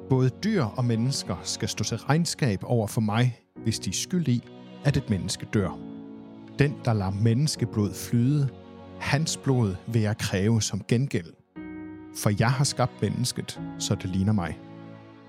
Både 0.09 0.29
dyr 0.29 0.63
og 0.63 0.85
mennesker 0.85 1.35
skal 1.43 1.69
stå 1.69 1.83
til 1.83 1.97
regnskab 1.97 2.59
over 2.63 2.87
for 2.87 3.01
mig, 3.01 3.39
hvis 3.63 3.79
de 3.79 3.89
er 3.89 3.93
skyld 3.93 4.27
i, 4.27 4.43
at 4.85 4.97
et 4.97 5.09
menneske 5.09 5.47
dør. 5.53 5.79
Den, 6.59 6.75
der 6.85 6.93
lader 6.93 7.11
menneskeblod 7.11 7.93
flyde, 7.93 8.49
hans 8.99 9.37
blod 9.37 9.75
vil 9.87 10.01
jeg 10.01 10.17
kræve 10.17 10.61
som 10.61 10.81
gengæld. 10.87 11.33
for 12.15 12.31
jeg 12.39 12.51
har 12.51 12.63
skabt 12.63 13.01
mennesket, 13.01 13.61
så 13.79 13.95
det 13.95 14.09
ligner 14.09 14.33
mig. 14.33 14.59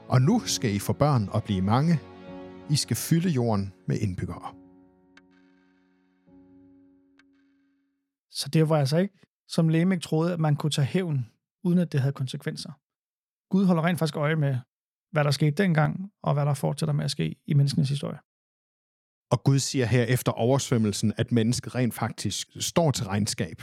Og 0.09 0.23
nu 0.23 0.40
skal 0.40 0.75
I 0.75 0.79
få 0.79 0.93
børn 0.93 1.29
og 1.33 1.45
blive 1.45 1.62
mange. 1.62 2.00
I 2.71 2.76
skal 2.76 2.97
fylde 2.97 3.29
jorden 3.29 3.73
med 3.87 3.99
indbyggere. 3.99 4.55
Så 8.31 8.49
det 8.49 8.69
var 8.69 8.76
altså 8.76 8.99
ikke, 8.99 9.14
som 9.49 9.69
Lemek 9.69 10.02
troede, 10.02 10.33
at 10.33 10.40
man 10.40 10.57
kunne 10.57 10.71
tage 10.71 10.87
hævn, 10.87 11.26
uden 11.64 11.79
at 11.79 11.93
det 11.93 12.00
havde 12.00 12.12
konsekvenser. 12.12 12.73
Gud 13.50 13.64
holder 13.64 13.85
rent 13.85 13.99
faktisk 13.99 14.17
øje 14.17 14.37
med, 14.37 14.59
hvad 15.12 15.25
der 15.25 15.31
skete 15.31 15.62
dengang, 15.62 16.12
og 16.23 16.35
hvad 16.35 16.47
der 16.47 16.55
fortsætter 16.55 16.93
med 16.93 17.05
at 17.05 17.11
ske 17.11 17.37
i 17.47 17.55
menneskenes 17.55 17.88
historie. 17.88 18.19
Og 19.33 19.45
Gud 19.45 19.59
siger 19.59 19.87
her 19.87 20.05
efter 20.05 20.33
oversvømmelsen, 20.33 21.12
at 21.17 21.33
mennesket 21.33 21.75
rent 21.75 21.95
faktisk 21.95 22.49
står 22.61 22.90
til 22.90 23.07
regnskab. 23.07 23.62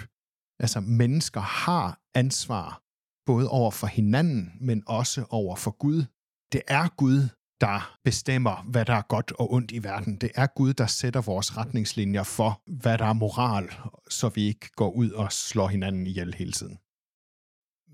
Altså, 0.60 0.80
mennesker 0.80 1.42
har 1.42 2.00
ansvar, 2.14 2.82
både 3.26 3.50
over 3.50 3.72
for 3.72 3.88
hinanden, 3.88 4.52
men 4.62 4.84
også 4.88 5.26
over 5.30 5.56
for 5.56 5.72
Gud. 5.72 6.06
Det 6.52 6.62
er 6.68 6.88
Gud, 6.98 7.30
der 7.62 7.98
bestemmer, 8.04 8.64
hvad 8.72 8.86
der 8.86 8.94
er 8.94 9.02
godt 9.02 9.32
og 9.32 9.54
ondt 9.54 9.72
i 9.72 9.84
verden. 9.84 10.16
Det 10.16 10.32
er 10.36 10.48
Gud, 10.48 10.74
der 10.74 10.88
sætter 10.88 11.22
vores 11.22 11.58
retningslinjer 11.58 12.24
for, 12.24 12.62
hvad 12.68 12.98
der 12.98 13.06
er 13.06 13.14
moral, 13.14 13.70
så 14.10 14.30
vi 14.30 14.42
ikke 14.42 14.70
går 14.76 14.92
ud 14.92 15.12
og 15.12 15.32
slår 15.32 15.68
hinanden 15.68 16.08
ihjel 16.08 16.34
hele 16.34 16.52
tiden. 16.52 16.80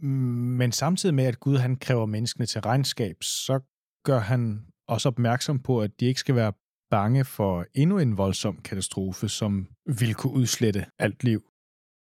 Men 0.02 0.72
samtidig 0.72 1.16
med, 1.16 1.24
at 1.24 1.40
Gud 1.40 1.58
han 1.58 1.76
kræver 1.76 2.06
menneskene 2.06 2.46
til 2.46 2.62
regnskab, 2.62 3.16
så 3.22 3.60
gør 4.04 4.20
han 4.20 4.66
også 4.88 5.10
opmærksom 5.10 5.60
på, 5.60 5.82
at 5.82 6.00
de 6.00 6.06
ikke 6.06 6.20
skal 6.20 6.36
være 6.36 6.54
bange 6.90 7.26
for 7.26 7.66
endnu 7.74 8.00
en 8.00 8.18
voldsom 8.18 8.58
katastrofe, 8.58 9.30
som 9.30 9.68
vil 9.86 10.14
kunne 10.14 10.34
udslette 10.34 10.86
alt 11.00 11.24
liv. 11.24 11.44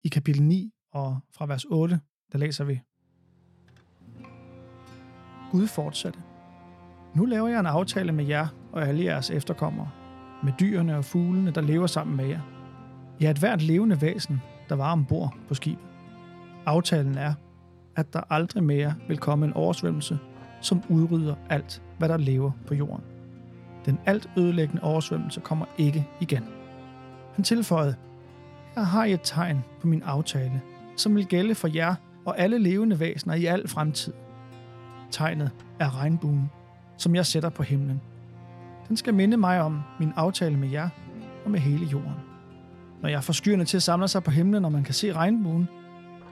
I 0.05 0.09
kapitel 0.09 0.43
9 0.43 0.71
og 0.93 1.21
fra 1.35 1.47
vers 1.47 1.65
8, 1.65 2.01
der 2.33 2.39
læser 2.39 2.65
vi. 2.65 2.81
Gud 5.51 5.67
fortsatte. 5.67 6.19
Nu 7.15 7.25
laver 7.25 7.49
jeg 7.49 7.61
en 7.61 7.67
aftale 7.67 8.13
med 8.13 8.25
jer 8.25 8.47
og 8.73 8.89
alle 8.89 9.05
jeres 9.05 9.31
efterkommere, 9.31 9.91
med 10.45 10.53
dyrene 10.61 10.97
og 10.97 11.05
fuglene, 11.05 11.51
der 11.51 11.61
lever 11.61 11.87
sammen 11.87 12.17
med 12.17 12.27
jer. 12.27 12.41
Jeg 13.21 13.27
er 13.27 13.31
et 13.31 13.39
hvert 13.39 13.63
levende 13.63 14.01
væsen, 14.01 14.41
der 14.69 14.75
var 14.75 14.93
ombord 14.93 15.35
på 15.49 15.55
skibet. 15.55 15.85
Aftalen 16.67 17.19
er, 17.19 17.35
at 17.97 18.13
der 18.13 18.21
aldrig 18.31 18.65
mere 18.65 18.95
vil 19.09 19.19
komme 19.19 19.47
en 19.47 19.53
oversvømmelse, 19.53 20.19
som 20.61 20.83
udrydder 20.89 21.35
alt, 21.51 21.83
hvad 21.99 22.09
der 22.09 22.17
lever 22.17 22.51
på 22.67 22.75
jorden. 22.75 23.05
Den 23.87 23.99
alt 24.07 24.31
ødelæggende 24.37 24.83
oversvømmelse 24.83 25.41
kommer 25.41 25.67
ikke 25.79 26.09
igen. 26.21 26.45
Han 27.35 27.45
tilføjede, 27.45 27.95
her 28.75 28.83
har 28.83 29.05
jeg 29.05 29.15
et 29.15 29.21
tegn 29.25 29.65
på 29.81 29.87
min 29.87 30.03
aftale, 30.03 30.61
som 30.97 31.17
vil 31.17 31.27
gælde 31.27 31.55
for 31.55 31.69
jer 31.69 31.95
og 32.25 32.39
alle 32.39 32.59
levende 32.59 33.01
væsener 33.01 33.35
i 33.35 33.45
al 33.45 33.69
fremtid. 33.69 34.13
Tegnet 35.11 35.51
er 35.79 36.01
regnbuen, 36.01 36.51
som 36.97 37.15
jeg 37.15 37.27
sætter 37.27 37.49
på 37.49 37.63
himlen. 37.63 38.01
Den 38.89 38.97
skal 38.97 39.15
minde 39.15 39.37
mig 39.37 39.61
om 39.61 39.81
min 40.01 40.13
aftale 40.17 40.57
med 40.57 40.69
jer 40.69 40.89
og 41.45 41.51
med 41.51 41.61
hele 41.61 41.87
jorden. 41.87 42.15
Når 43.03 43.09
jeg 43.09 43.25
får 43.25 43.33
skyerne 43.33 43.65
til 43.65 43.77
at 43.77 43.83
samle 43.83 44.09
sig 44.09 44.23
på 44.23 44.31
himlen, 44.31 44.65
og 44.65 44.73
man 44.73 44.85
kan 44.85 44.95
se 44.95 45.13
regnbuen, 45.13 45.69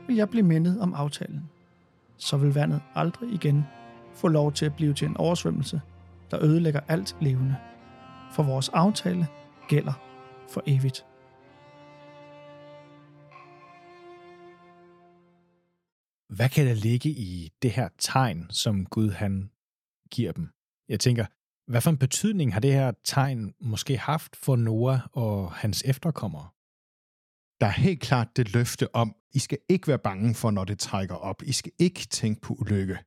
vil 0.06 0.16
jeg 0.16 0.30
blive 0.30 0.46
mindet 0.46 0.80
om 0.80 0.94
aftalen. 0.94 1.50
Så 2.16 2.36
vil 2.36 2.54
vandet 2.54 2.80
aldrig 2.94 3.32
igen 3.32 3.64
få 4.14 4.28
lov 4.28 4.52
til 4.52 4.66
at 4.66 4.76
blive 4.76 4.94
til 4.94 5.08
en 5.08 5.16
oversvømmelse, 5.16 5.80
der 6.30 6.44
ødelægger 6.44 6.80
alt 6.88 7.16
levende. 7.20 7.56
For 8.32 8.42
vores 8.42 8.68
aftale 8.68 9.26
gælder 9.68 9.92
for 10.48 10.62
evigt. 10.66 11.06
Hvad 16.28 16.48
kan 16.48 16.66
der 16.66 16.74
ligge 16.74 17.08
i 17.08 17.52
det 17.62 17.70
her 17.70 17.88
tegn, 17.98 18.46
som 18.50 18.86
Gud 18.86 19.10
han 19.10 19.50
giver 20.10 20.32
dem? 20.32 20.48
Jeg 20.88 21.00
tænker, 21.00 21.26
hvad 21.70 21.80
for 21.80 21.90
en 21.90 21.98
betydning 21.98 22.52
har 22.52 22.60
det 22.60 22.72
her 22.72 22.92
tegn 23.04 23.54
måske 23.60 23.98
haft 23.98 24.36
for 24.36 24.56
Noah 24.56 25.00
og 25.12 25.52
hans 25.52 25.82
efterkommere? 25.86 26.48
Der 27.60 27.66
er 27.66 27.70
helt 27.70 28.00
klart 28.00 28.36
det 28.36 28.54
løfte 28.54 28.94
om, 28.94 29.16
i 29.32 29.38
skal 29.38 29.58
ikke 29.68 29.88
være 29.88 29.98
bange 29.98 30.34
for, 30.34 30.50
når 30.50 30.64
det 30.64 30.78
trækker 30.78 31.14
op. 31.14 31.42
I 31.42 31.52
skal 31.52 31.72
ikke 31.78 32.00
tænke 32.00 32.40
på 32.40 32.54
ulykke. 32.54 32.98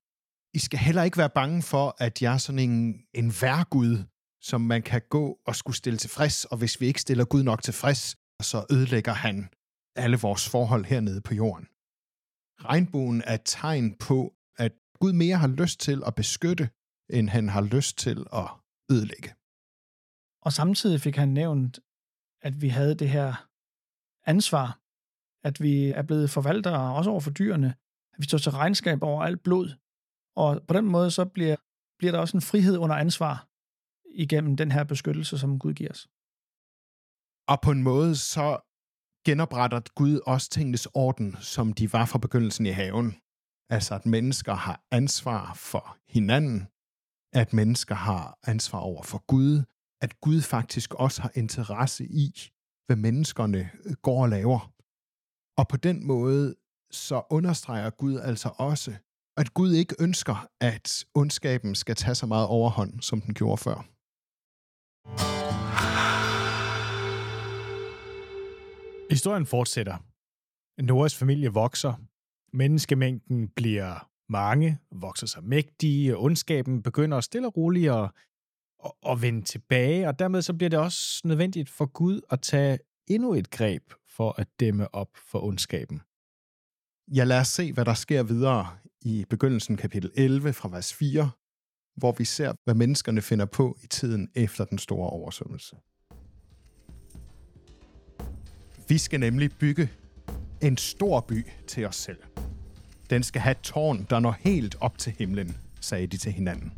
I 0.53 0.59
skal 0.59 0.79
heller 0.79 1.03
ikke 1.03 1.17
være 1.17 1.29
bange 1.29 1.61
for, 1.61 1.95
at 1.97 2.21
jeg 2.21 2.33
er 2.33 2.37
sådan 2.37 2.59
en, 2.59 3.05
en 3.13 3.33
værgud, 3.41 4.03
som 4.41 4.61
man 4.61 4.81
kan 4.81 5.01
gå 5.09 5.39
og 5.45 5.55
skulle 5.55 5.77
stille 5.77 5.97
tilfreds, 5.97 6.45
og 6.45 6.57
hvis 6.57 6.81
vi 6.81 6.85
ikke 6.85 7.01
stiller 7.01 7.25
Gud 7.25 7.43
nok 7.43 7.63
tilfreds, 7.63 8.15
så 8.41 8.65
ødelægger 8.71 9.13
han 9.13 9.49
alle 9.95 10.17
vores 10.17 10.49
forhold 10.49 10.85
hernede 10.85 11.21
på 11.21 11.33
jorden. 11.33 11.67
Regnbuen 12.65 13.21
er 13.25 13.33
et 13.33 13.41
tegn 13.45 13.95
på, 13.95 14.33
at 14.57 14.73
Gud 14.99 15.13
mere 15.13 15.37
har 15.37 15.47
lyst 15.47 15.79
til 15.79 16.03
at 16.05 16.15
beskytte, 16.15 16.69
end 17.09 17.29
han 17.29 17.49
har 17.49 17.61
lyst 17.61 17.97
til 17.97 18.25
at 18.33 18.49
ødelægge. 18.91 19.33
Og 20.41 20.53
samtidig 20.53 21.01
fik 21.01 21.15
han 21.15 21.29
nævnt, 21.29 21.79
at 22.41 22.61
vi 22.61 22.69
havde 22.69 22.95
det 22.95 23.09
her 23.09 23.47
ansvar, 24.25 24.82
at 25.43 25.61
vi 25.61 25.85
er 25.85 26.01
blevet 26.01 26.29
forvaltere, 26.29 26.95
også 26.95 27.09
over 27.09 27.19
for 27.19 27.31
dyrene, 27.31 27.67
at 28.13 28.19
vi 28.19 28.23
står 28.23 28.37
til 28.37 28.51
regnskab 28.51 29.03
over 29.03 29.23
alt 29.23 29.43
blod. 29.43 29.69
Og 30.35 30.61
på 30.67 30.73
den 30.73 30.85
måde 30.85 31.11
så 31.11 31.25
bliver, 31.25 31.55
bliver 31.99 32.11
der 32.11 32.19
også 32.19 32.37
en 32.37 32.41
frihed 32.41 32.77
under 32.77 32.95
ansvar 32.95 33.47
igennem 34.15 34.57
den 34.57 34.71
her 34.71 34.83
beskyttelse, 34.83 35.37
som 35.37 35.59
Gud 35.59 35.73
giver 35.73 35.91
os. 35.91 36.07
Og 37.47 37.61
på 37.61 37.71
en 37.71 37.83
måde 37.83 38.15
så 38.15 38.59
genopretter 39.25 39.81
Gud 39.95 40.19
også 40.25 40.49
tingenes 40.49 40.87
orden, 40.93 41.35
som 41.39 41.73
de 41.73 41.93
var 41.93 42.05
fra 42.05 42.19
begyndelsen 42.19 42.65
i 42.65 42.69
haven. 42.69 43.15
Altså 43.69 43.95
at 43.95 44.05
mennesker 44.05 44.53
har 44.53 44.81
ansvar 44.91 45.53
for 45.53 45.97
hinanden, 46.07 46.67
at 47.33 47.53
mennesker 47.53 47.95
har 47.95 48.39
ansvar 48.43 48.79
over 48.79 49.03
for 49.03 49.23
Gud, 49.27 49.63
at 50.01 50.21
Gud 50.21 50.41
faktisk 50.41 50.93
også 50.93 51.21
har 51.21 51.31
interesse 51.35 52.05
i, 52.05 52.49
hvad 52.85 52.95
menneskerne 52.95 53.69
går 54.01 54.23
og 54.23 54.29
laver. 54.29 54.72
Og 55.57 55.67
på 55.67 55.77
den 55.77 56.07
måde 56.07 56.55
så 56.91 57.21
understreger 57.29 57.89
Gud 57.89 58.19
altså 58.19 58.49
også, 58.57 58.93
at 59.37 59.53
Gud 59.53 59.73
ikke 59.73 59.95
ønsker, 59.99 60.47
at 60.61 61.05
ondskaben 61.15 61.75
skal 61.75 61.95
tage 61.95 62.15
så 62.15 62.25
meget 62.25 62.47
overhånd, 62.47 63.01
som 63.01 63.21
den 63.21 63.33
gjorde 63.33 63.57
før. 63.57 63.75
Historien 69.09 69.45
fortsætter. 69.45 69.97
Noras 70.81 71.15
familie 71.15 71.49
vokser. 71.49 71.93
Menneskemængden 72.57 73.47
bliver 73.47 74.09
mange, 74.29 74.79
vokser 74.91 75.27
sig 75.27 75.43
mægtige, 75.43 76.17
og 76.17 76.23
ondskaben 76.23 76.83
begynder 76.83 77.21
stille 77.21 77.47
og 77.47 77.57
roligt 77.57 77.91
at, 77.91 78.09
at, 78.85 78.91
at 79.09 79.21
vende 79.21 79.41
tilbage, 79.41 80.07
og 80.07 80.19
dermed 80.19 80.41
så 80.41 80.53
bliver 80.53 80.69
det 80.69 80.79
også 80.79 81.21
nødvendigt 81.23 81.69
for 81.69 81.85
Gud 81.85 82.21
at 82.29 82.41
tage 82.41 82.79
endnu 83.07 83.33
et 83.33 83.49
greb 83.49 83.93
for 84.15 84.35
at 84.37 84.47
dæmme 84.59 84.95
op 84.95 85.09
for 85.31 85.43
ondskaben. 85.43 86.01
Ja, 87.07 87.23
lad 87.23 87.39
os 87.39 87.47
se, 87.47 87.73
hvad 87.73 87.85
der 87.85 87.93
sker 87.93 88.23
videre 88.23 88.67
i 89.01 89.25
begyndelsen 89.29 89.77
kapitel 89.77 90.11
11 90.15 90.53
fra 90.53 90.69
vers 90.69 90.93
4, 90.93 91.31
hvor 91.95 92.11
vi 92.11 92.25
ser, 92.25 92.53
hvad 92.63 92.73
menneskerne 92.73 93.21
finder 93.21 93.45
på 93.45 93.77
i 93.83 93.87
tiden 93.87 94.29
efter 94.35 94.65
den 94.65 94.77
store 94.77 95.09
oversvømmelse. 95.09 95.75
Vi 98.87 98.97
skal 98.97 99.19
nemlig 99.19 99.51
bygge 99.59 99.89
en 100.61 100.77
stor 100.77 101.19
by 101.19 101.45
til 101.67 101.85
os 101.85 101.95
selv. 101.95 102.23
Den 103.09 103.23
skal 103.23 103.41
have 103.41 103.51
et 103.51 103.61
tårn, 103.63 104.07
der 104.09 104.19
når 104.19 104.35
helt 104.39 104.75
op 104.79 104.97
til 104.97 105.13
himlen, 105.17 105.57
sagde 105.81 106.07
de 106.07 106.17
til 106.17 106.31
hinanden. 106.31 106.73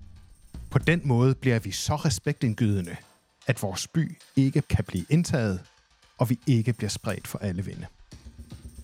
På 0.72 0.80
den 0.80 1.01
måde 1.08 1.36
bliver 1.36 1.60
vi 1.60 1.72
så 1.72 1.96
respektindgydende, 1.96 2.96
at 3.48 3.62
vores 3.62 3.88
by 3.88 4.18
ikke 4.36 4.62
kan 4.62 4.86
blive 4.86 5.06
indtaget, 5.10 5.60
og 6.17 6.29
vi 6.29 6.39
ikke 6.48 6.74
bliver 6.74 6.89
spredt 6.89 7.27
for 7.27 7.39
alle 7.39 7.65
vinde. 7.65 7.86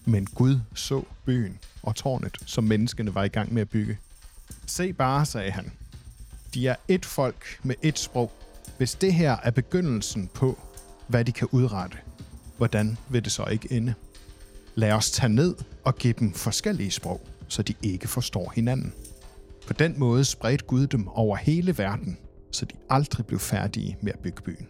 Men 0.05 0.25
Gud 0.25 0.59
så 0.75 1.03
byen 1.25 1.59
og 1.83 1.95
tårnet, 1.95 2.38
som 2.45 2.63
menneskene 2.63 3.15
var 3.15 3.23
i 3.23 3.27
gang 3.27 3.53
med 3.53 3.61
at 3.61 3.69
bygge. 3.69 3.97
Se 4.65 4.93
bare, 4.93 5.25
sagde 5.25 5.51
han. 5.51 5.71
De 6.53 6.67
er 6.67 6.75
et 6.88 7.05
folk 7.05 7.59
med 7.63 7.75
et 7.81 8.00
sprog. 8.00 8.31
Hvis 8.77 8.95
det 8.95 9.13
her 9.13 9.38
er 9.43 9.51
begyndelsen 9.51 10.29
på, 10.33 10.59
hvad 11.07 11.25
de 11.25 11.31
kan 11.31 11.47
udrette, 11.51 11.97
hvordan 12.57 12.97
vil 13.09 13.23
det 13.23 13.31
så 13.31 13.45
ikke 13.45 13.71
ende? 13.71 13.93
Lad 14.75 14.91
os 14.91 15.11
tage 15.11 15.33
ned 15.33 15.55
og 15.83 15.95
give 15.95 16.13
dem 16.19 16.33
forskellige 16.33 16.91
sprog, 16.91 17.21
så 17.47 17.63
de 17.63 17.73
ikke 17.81 18.07
forstår 18.07 18.51
hinanden. 18.55 18.93
På 19.67 19.73
den 19.73 20.00
måde 20.00 20.25
spredte 20.25 20.65
Gud 20.65 20.88
dem 20.88 21.07
over 21.07 21.35
hele 21.35 21.77
verden, 21.77 22.17
så 22.51 22.65
de 22.65 22.75
aldrig 22.89 23.25
blev 23.25 23.39
færdige 23.39 23.97
med 24.01 24.13
at 24.13 24.19
bygge 24.19 24.41
byen. 24.41 24.67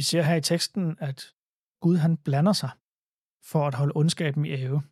Vi 0.00 0.04
ser 0.04 0.22
her 0.22 0.34
i 0.34 0.40
teksten, 0.40 0.96
at 1.00 1.34
Gud 1.80 1.96
han 1.96 2.16
blander 2.16 2.52
sig 2.52 2.70
for 3.50 3.66
at 3.66 3.74
holde 3.74 3.96
ondskaben 3.96 4.44
i 4.44 4.50
æve. 4.50 4.82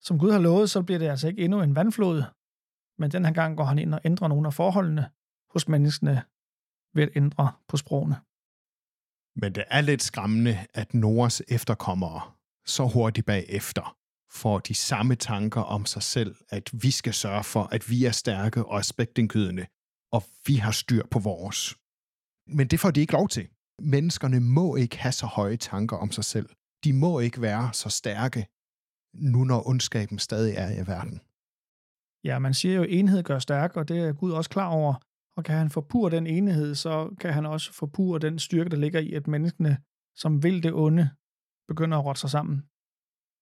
Som 0.00 0.18
Gud 0.18 0.32
har 0.32 0.38
lovet, 0.38 0.70
så 0.70 0.82
bliver 0.82 0.98
det 0.98 1.08
altså 1.08 1.28
ikke 1.28 1.44
endnu 1.44 1.62
en 1.62 1.74
vandflod, 1.74 2.22
men 2.98 3.10
den 3.10 3.24
her 3.24 3.32
gang 3.32 3.56
går 3.56 3.64
han 3.64 3.78
ind 3.78 3.94
og 3.94 4.00
ændrer 4.04 4.28
nogle 4.28 4.46
af 4.46 4.54
forholdene 4.54 5.10
hos 5.52 5.68
menneskene 5.68 6.22
ved 6.94 7.02
at 7.02 7.16
ændre 7.16 7.52
på 7.68 7.76
sprogene. 7.76 8.16
Men 9.36 9.54
det 9.54 9.64
er 9.70 9.80
lidt 9.80 10.02
skræmmende, 10.02 10.66
at 10.74 10.94
Noras 10.94 11.42
efterkommere 11.48 12.20
så 12.64 12.86
hurtigt 12.86 13.26
bagefter 13.26 13.96
får 14.30 14.58
de 14.58 14.74
samme 14.74 15.14
tanker 15.14 15.60
om 15.60 15.86
sig 15.86 16.02
selv, 16.02 16.36
at 16.48 16.70
vi 16.72 16.90
skal 16.90 17.14
sørge 17.14 17.44
for, 17.44 17.62
at 17.62 17.90
vi 17.90 18.04
er 18.04 18.12
stærke 18.12 18.64
og 18.64 18.78
respektindgydende, 18.78 19.66
og 20.12 20.22
vi 20.46 20.54
har 20.54 20.72
styr 20.72 21.06
på 21.10 21.18
vores. 21.18 21.76
Men 22.46 22.68
det 22.68 22.80
får 22.80 22.90
de 22.90 23.00
ikke 23.00 23.12
lov 23.12 23.28
til. 23.28 23.48
Menneskerne 23.82 24.40
må 24.40 24.76
ikke 24.76 24.98
have 24.98 25.12
så 25.12 25.26
høje 25.26 25.56
tanker 25.56 25.96
om 25.96 26.10
sig 26.10 26.24
selv. 26.24 26.48
De 26.84 26.92
må 26.92 27.20
ikke 27.20 27.40
være 27.40 27.72
så 27.72 27.88
stærke, 27.88 28.46
nu 29.14 29.44
når 29.44 29.68
ondskaben 29.68 30.18
stadig 30.18 30.54
er 30.56 30.70
i 30.82 30.86
verden. 30.86 31.20
Ja, 32.24 32.38
man 32.38 32.54
siger 32.54 32.74
jo, 32.74 32.82
at 32.82 32.90
enhed 32.90 33.22
gør 33.22 33.38
stærk, 33.38 33.76
og 33.76 33.88
det 33.88 33.98
er 33.98 34.12
Gud 34.12 34.32
også 34.32 34.50
klar 34.50 34.68
over. 34.68 34.94
Og 35.36 35.44
kan 35.44 35.56
han 35.56 35.70
forpure 35.70 36.10
den 36.10 36.26
enhed, 36.26 36.74
så 36.74 37.16
kan 37.20 37.32
han 37.32 37.46
også 37.46 37.72
forpure 37.72 38.18
den 38.18 38.38
styrke, 38.38 38.70
der 38.70 38.76
ligger 38.76 39.00
i, 39.00 39.12
at 39.12 39.26
menneskene, 39.26 39.78
som 40.16 40.42
vil 40.42 40.62
det 40.62 40.72
onde, 40.72 41.10
begynder 41.68 41.98
at 41.98 42.04
rotte 42.04 42.20
sig 42.20 42.30
sammen. 42.30 42.56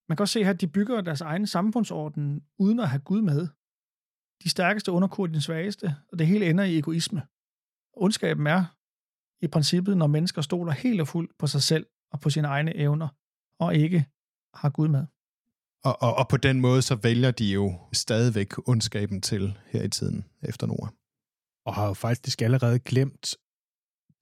Man 0.08 0.16
kan 0.16 0.22
også 0.22 0.32
se 0.32 0.44
her, 0.44 0.50
at 0.50 0.60
de 0.60 0.68
bygger 0.68 1.00
deres 1.00 1.20
egen 1.20 1.46
samfundsorden, 1.46 2.44
uden 2.58 2.80
at 2.80 2.88
have 2.88 3.02
Gud 3.02 3.22
med. 3.22 3.48
De 4.42 4.50
stærkeste 4.50 4.92
underkurer 4.92 5.28
den 5.28 5.40
svageste, 5.40 5.96
og 6.12 6.18
det 6.18 6.26
hele 6.26 6.50
ender 6.50 6.64
i 6.64 6.78
egoisme. 6.78 7.22
Ondskaben 7.92 8.46
er 8.46 8.73
i 9.44 9.48
princippet, 9.48 9.96
når 9.96 10.06
mennesker 10.06 10.42
stoler 10.42 10.72
helt 10.72 11.00
og 11.00 11.08
fuldt 11.08 11.38
på 11.38 11.46
sig 11.46 11.62
selv 11.62 11.86
og 12.12 12.20
på 12.20 12.30
sine 12.30 12.48
egne 12.48 12.76
evner, 12.76 13.08
og 13.60 13.74
ikke 13.74 14.06
har 14.54 14.70
Gud 14.70 14.88
med. 14.88 15.06
Og, 15.84 16.02
og, 16.02 16.14
og 16.14 16.28
på 16.28 16.36
den 16.36 16.60
måde, 16.60 16.82
så 16.82 16.94
vælger 16.94 17.30
de 17.30 17.52
jo 17.52 17.78
stadigvæk 17.92 18.68
ondskaben 18.68 19.20
til 19.20 19.58
her 19.66 19.82
i 19.82 19.88
tiden 19.88 20.24
efter 20.42 20.66
Noah. 20.66 20.90
Og 21.66 21.74
har 21.74 21.86
jo 21.86 21.94
faktisk 21.94 22.42
allerede 22.42 22.78
glemt 22.78 23.36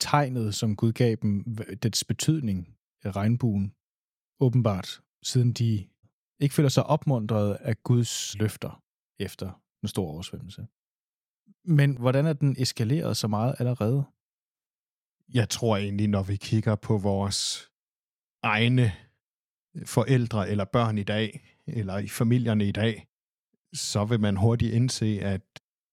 tegnet, 0.01 0.55
som 0.55 0.77
Gud 0.77 0.93
gav 0.93 1.17
dem, 1.23 1.57
dets 1.83 2.05
betydning 2.05 2.77
af 3.05 3.17
regnbuen, 3.17 3.75
åbenbart, 4.41 5.03
siden 5.23 5.53
de 5.53 5.89
ikke 6.41 6.55
føler 6.55 6.69
sig 6.69 6.85
opmuntret 6.87 7.55
af 7.55 7.83
Guds 7.83 8.39
løfter 8.39 8.83
efter 9.21 9.63
en 9.83 9.89
stor 9.89 10.07
oversvømmelse. 10.09 10.67
Men 11.65 11.97
hvordan 11.97 12.27
er 12.27 12.33
den 12.33 12.57
eskaleret 12.59 13.17
så 13.17 13.29
meget 13.29 13.55
allerede? 13.59 14.05
Jeg 15.35 15.49
tror 15.49 15.77
egentlig, 15.77 16.09
når 16.09 16.23
vi 16.23 16.37
kigger 16.37 16.75
på 16.75 16.99
vores 16.99 17.71
egne 18.43 18.93
forældre 19.85 20.49
eller 20.51 20.65
børn 20.65 20.99
i 20.99 21.03
dag, 21.03 21.59
eller 21.67 21.99
i 21.99 22.09
familierne 22.09 22.69
i 22.69 22.73
dag, 22.73 23.07
så 23.75 24.05
vil 24.05 24.21
man 24.21 24.37
hurtigt 24.37 24.75
indse, 24.75 25.21
at 25.23 25.43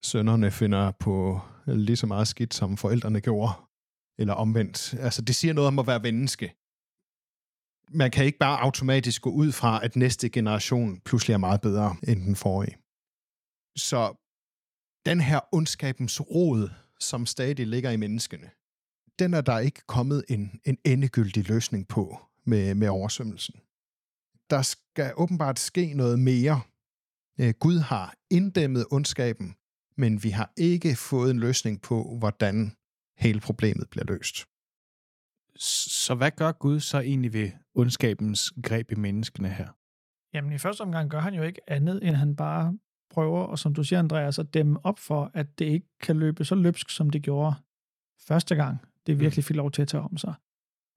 sønnerne 0.03 0.51
finder 0.51 0.91
på 0.91 1.41
lige 1.67 1.96
så 1.96 2.08
meget 2.08 2.27
skidt, 2.27 2.53
som 2.53 2.77
forældrene 2.77 3.22
gjorde, 3.22 3.53
eller 4.17 4.34
omvendt. 4.34 4.93
Altså, 4.93 5.22
det 5.22 5.36
siger 5.36 5.53
noget 5.53 5.67
om 5.67 5.79
at 5.79 5.88
være 5.88 6.00
menneske. 6.00 6.55
Man 7.91 8.12
kan 8.12 8.25
ikke 8.25 8.38
bare 8.38 8.62
automatisk 8.62 9.22
gå 9.22 9.29
ud 9.29 9.51
fra, 9.51 9.84
at 9.86 9.96
næste 9.96 10.29
generation 10.29 11.00
pludselig 11.00 11.34
er 11.34 11.38
meget 11.38 11.62
bedre 11.62 11.96
end 12.08 12.22
den 12.22 12.36
forrige. 12.36 12.77
Så 13.77 14.01
den 15.05 15.19
her 15.22 15.39
ondskabens 15.51 16.22
rod, 16.22 16.69
som 17.00 17.25
stadig 17.25 17.67
ligger 17.67 17.91
i 17.91 17.98
menneskene, 17.98 18.50
den 19.20 19.34
er 19.34 19.42
der 19.42 19.60
ikke 19.60 19.82
kommet 19.88 20.26
en, 20.30 20.60
en 20.66 20.78
endegyldig 20.86 21.50
løsning 21.50 21.88
på 21.88 22.20
med, 22.46 22.76
med 22.76 22.88
oversvømmelsen 22.88 23.56
der 24.50 24.62
skal 24.62 25.14
åbenbart 25.18 25.60
ske 25.60 25.94
noget 25.94 26.20
mere. 26.20 26.62
Øh, 27.40 27.54
Gud 27.60 27.80
har 27.80 28.14
inddæmmet 28.30 28.86
ondskaben, 28.92 29.56
men 29.98 30.24
vi 30.24 30.30
har 30.30 30.52
ikke 30.58 30.96
fået 30.96 31.32
en 31.32 31.40
løsning 31.40 31.82
på, 31.82 32.16
hvordan 32.20 32.72
hele 33.18 33.40
problemet 33.40 33.90
bliver 33.90 34.06
løst. 34.06 34.46
Så 36.06 36.16
hvad 36.16 36.32
gør 36.32 36.52
Gud 36.52 36.80
så 36.80 37.00
egentlig 37.00 37.34
ved 37.34 37.52
ondskabens 37.76 38.54
greb 38.64 38.92
i 38.92 38.96
menneskene 38.96 39.50
her? 39.50 39.68
Jamen 40.34 40.52
i 40.52 40.58
første 40.58 40.82
omgang 40.82 41.10
gør 41.10 41.20
han 41.20 41.34
jo 41.34 41.44
ikke 41.44 41.62
andet, 41.68 42.08
end 42.08 42.16
han 42.16 42.36
bare 42.36 42.78
prøver, 43.10 43.44
og 43.44 43.60
som 43.60 43.74
du 43.74 43.84
siger, 43.84 44.00
Andreas, 44.00 44.40
at 44.40 44.54
dæmme 44.54 44.86
op 44.86 45.00
for, 45.00 45.32
at 45.34 45.60
det 45.60 45.66
ikke 45.66 45.88
kan 46.00 46.18
løbe 46.18 46.46
så 46.46 46.55
løbsk, 46.55 46.90
som 46.90 47.10
det 47.10 47.22
gjorde 47.22 47.55
første 48.27 48.55
gang. 48.55 48.77
Det 49.09 49.17
mm. 49.17 49.22
virkelig 49.22 49.45
fik 49.45 49.55
lov 49.55 49.72
til 49.72 49.81
at 49.81 49.87
tage 49.87 50.03
om 50.03 50.17
sig. 50.17 50.33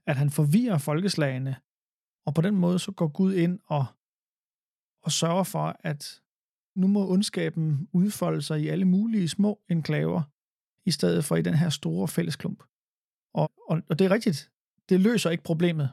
At 0.07 0.17
han 0.17 0.31
forvirrer 0.31 0.79
folkeslagene, 0.79 1.57
og 2.27 2.35
på 2.35 2.41
den 2.41 2.57
måde 2.57 2.79
så 2.79 2.93
går 2.93 3.09
Gud 3.09 3.35
ind 3.35 3.61
og, 3.67 3.87
og 5.05 5.13
sørger 5.13 5.45
for, 5.45 5.77
at 5.81 6.23
nu 6.77 6.87
må 6.87 7.11
ondskaben 7.11 7.89
udfolde 7.93 8.43
sig 8.43 8.63
i 8.63 8.69
alle 8.69 8.85
mulige 8.85 9.29
små 9.29 9.61
enklaver, 9.69 10.23
i 10.89 10.91
stedet 10.91 11.25
for 11.25 11.37
i 11.37 11.43
den 11.43 11.55
her 11.55 11.69
store 11.69 12.09
fællesklump. 12.09 12.63
Og, 13.35 13.51
og, 13.69 13.83
og 13.89 13.99
det 13.99 14.05
er 14.05 14.11
rigtigt, 14.11 14.51
det 14.89 15.01
løser 15.01 15.31
ikke 15.31 15.45
problemet, 15.45 15.91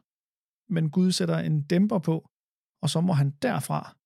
men 0.69 0.89
Gud 0.89 1.11
sætter 1.11 1.37
en 1.37 1.61
dæmper 1.61 1.99
på, 1.99 2.29
og 2.81 2.89
så 2.89 3.01
må 3.01 3.13
han 3.13 3.31
derfra 3.41 3.97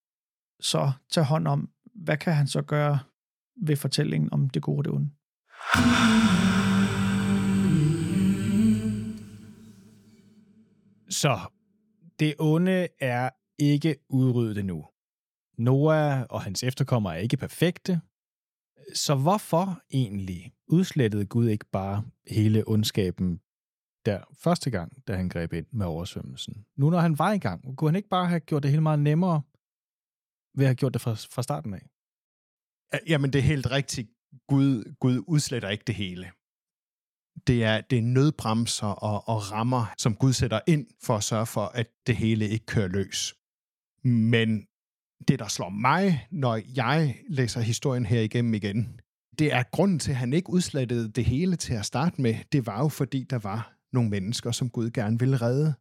så 0.60 0.92
tage 1.10 1.26
hånd 1.26 1.48
om, 1.48 1.72
hvad 1.96 2.18
kan 2.18 2.34
han 2.34 2.48
så 2.48 2.62
gøre 2.62 3.00
ved 3.56 3.76
fortællingen 3.76 4.34
om 4.34 4.50
det 4.50 4.62
gode 4.62 4.80
og 4.80 4.86
det 4.86 4.94
onde. 4.94 5.10
Så 11.24 11.40
det 12.20 12.36
onde 12.40 12.88
er 13.00 13.30
ikke 13.60 13.96
udryddet 14.10 14.58
endnu. 14.58 14.86
Noah 15.58 16.26
og 16.30 16.42
hans 16.42 16.64
efterkommere 16.64 17.16
er 17.16 17.20
ikke 17.20 17.38
perfekte. 17.38 18.02
Så 18.94 19.16
hvorfor 19.16 19.82
egentlig 19.94 20.54
udslettede 20.68 21.26
Gud 21.26 21.48
ikke 21.48 21.66
bare 21.72 22.06
hele 22.28 22.64
ondskaben 22.68 23.42
der 24.06 24.24
første 24.44 24.72
gang, 24.72 25.08
da 25.08 25.16
han 25.16 25.30
greb 25.30 25.54
ind 25.54 25.66
med 25.72 25.86
oversvømmelsen? 25.86 26.66
Nu 26.76 26.90
når 26.90 27.00
han 27.00 27.20
var 27.20 27.32
i 27.32 27.38
gang, 27.38 27.78
kunne 27.78 27.90
han 27.90 27.96
ikke 27.96 28.10
bare 28.10 28.28
have 28.28 28.40
gjort 28.40 28.64
det 28.64 28.72
hele 28.72 28.84
meget 28.84 29.00
nemmere 29.00 29.42
ved 30.58 30.66
at 30.66 30.70
have 30.70 30.76
gjort 30.76 30.94
det 30.94 31.02
fra, 31.02 31.14
fra 31.14 31.44
starten 31.44 31.74
af? 31.74 31.86
Jamen, 33.08 33.34
det 33.34 33.40
er 33.40 33.44
helt 33.44 33.72
rigtigt. 33.72 34.10
Gud, 34.48 34.96
Gud 35.00 35.24
udsletter 35.28 35.70
ikke 35.70 35.84
det 35.88 35.96
hele 35.96 36.32
det 37.48 37.64
er, 37.64 37.82
det 37.82 37.98
er 37.98 38.02
nødbremser 38.02 38.88
og, 38.88 39.28
og 39.28 39.52
rammer, 39.52 39.94
som 39.98 40.16
Gud 40.16 40.34
sætter 40.34 40.60
ind 40.68 40.88
for 41.04 41.16
at 41.16 41.24
sørge 41.24 41.46
for, 41.46 41.66
at 41.66 41.88
det 42.08 42.16
hele 42.16 42.50
ikke 42.50 42.66
kører 42.66 42.88
løs. 42.88 43.34
Men 44.04 44.68
det, 45.28 45.40
der 45.40 45.48
slår 45.48 45.70
mig, 45.70 46.28
når 46.32 46.60
jeg 46.76 47.16
læser 47.30 47.62
historien 47.62 48.06
her 48.06 48.22
igennem 48.22 48.54
igen, 48.54 49.00
det 49.40 49.54
er 49.54 49.64
grunden 49.72 50.00
til, 50.00 50.12
at 50.12 50.18
han 50.18 50.34
ikke 50.34 50.50
udslettede 50.50 51.12
det 51.12 51.26
hele 51.26 51.56
til 51.56 51.74
at 51.74 51.86
starte 51.86 52.22
med. 52.22 52.36
Det 52.52 52.66
var 52.66 52.80
jo 52.80 52.88
fordi, 52.88 53.24
der 53.24 53.40
var 53.40 53.74
nogle 53.94 54.10
mennesker, 54.10 54.52
som 54.52 54.70
Gud 54.70 54.90
gerne 54.90 55.20
ville 55.20 55.38
redde. 55.38 55.74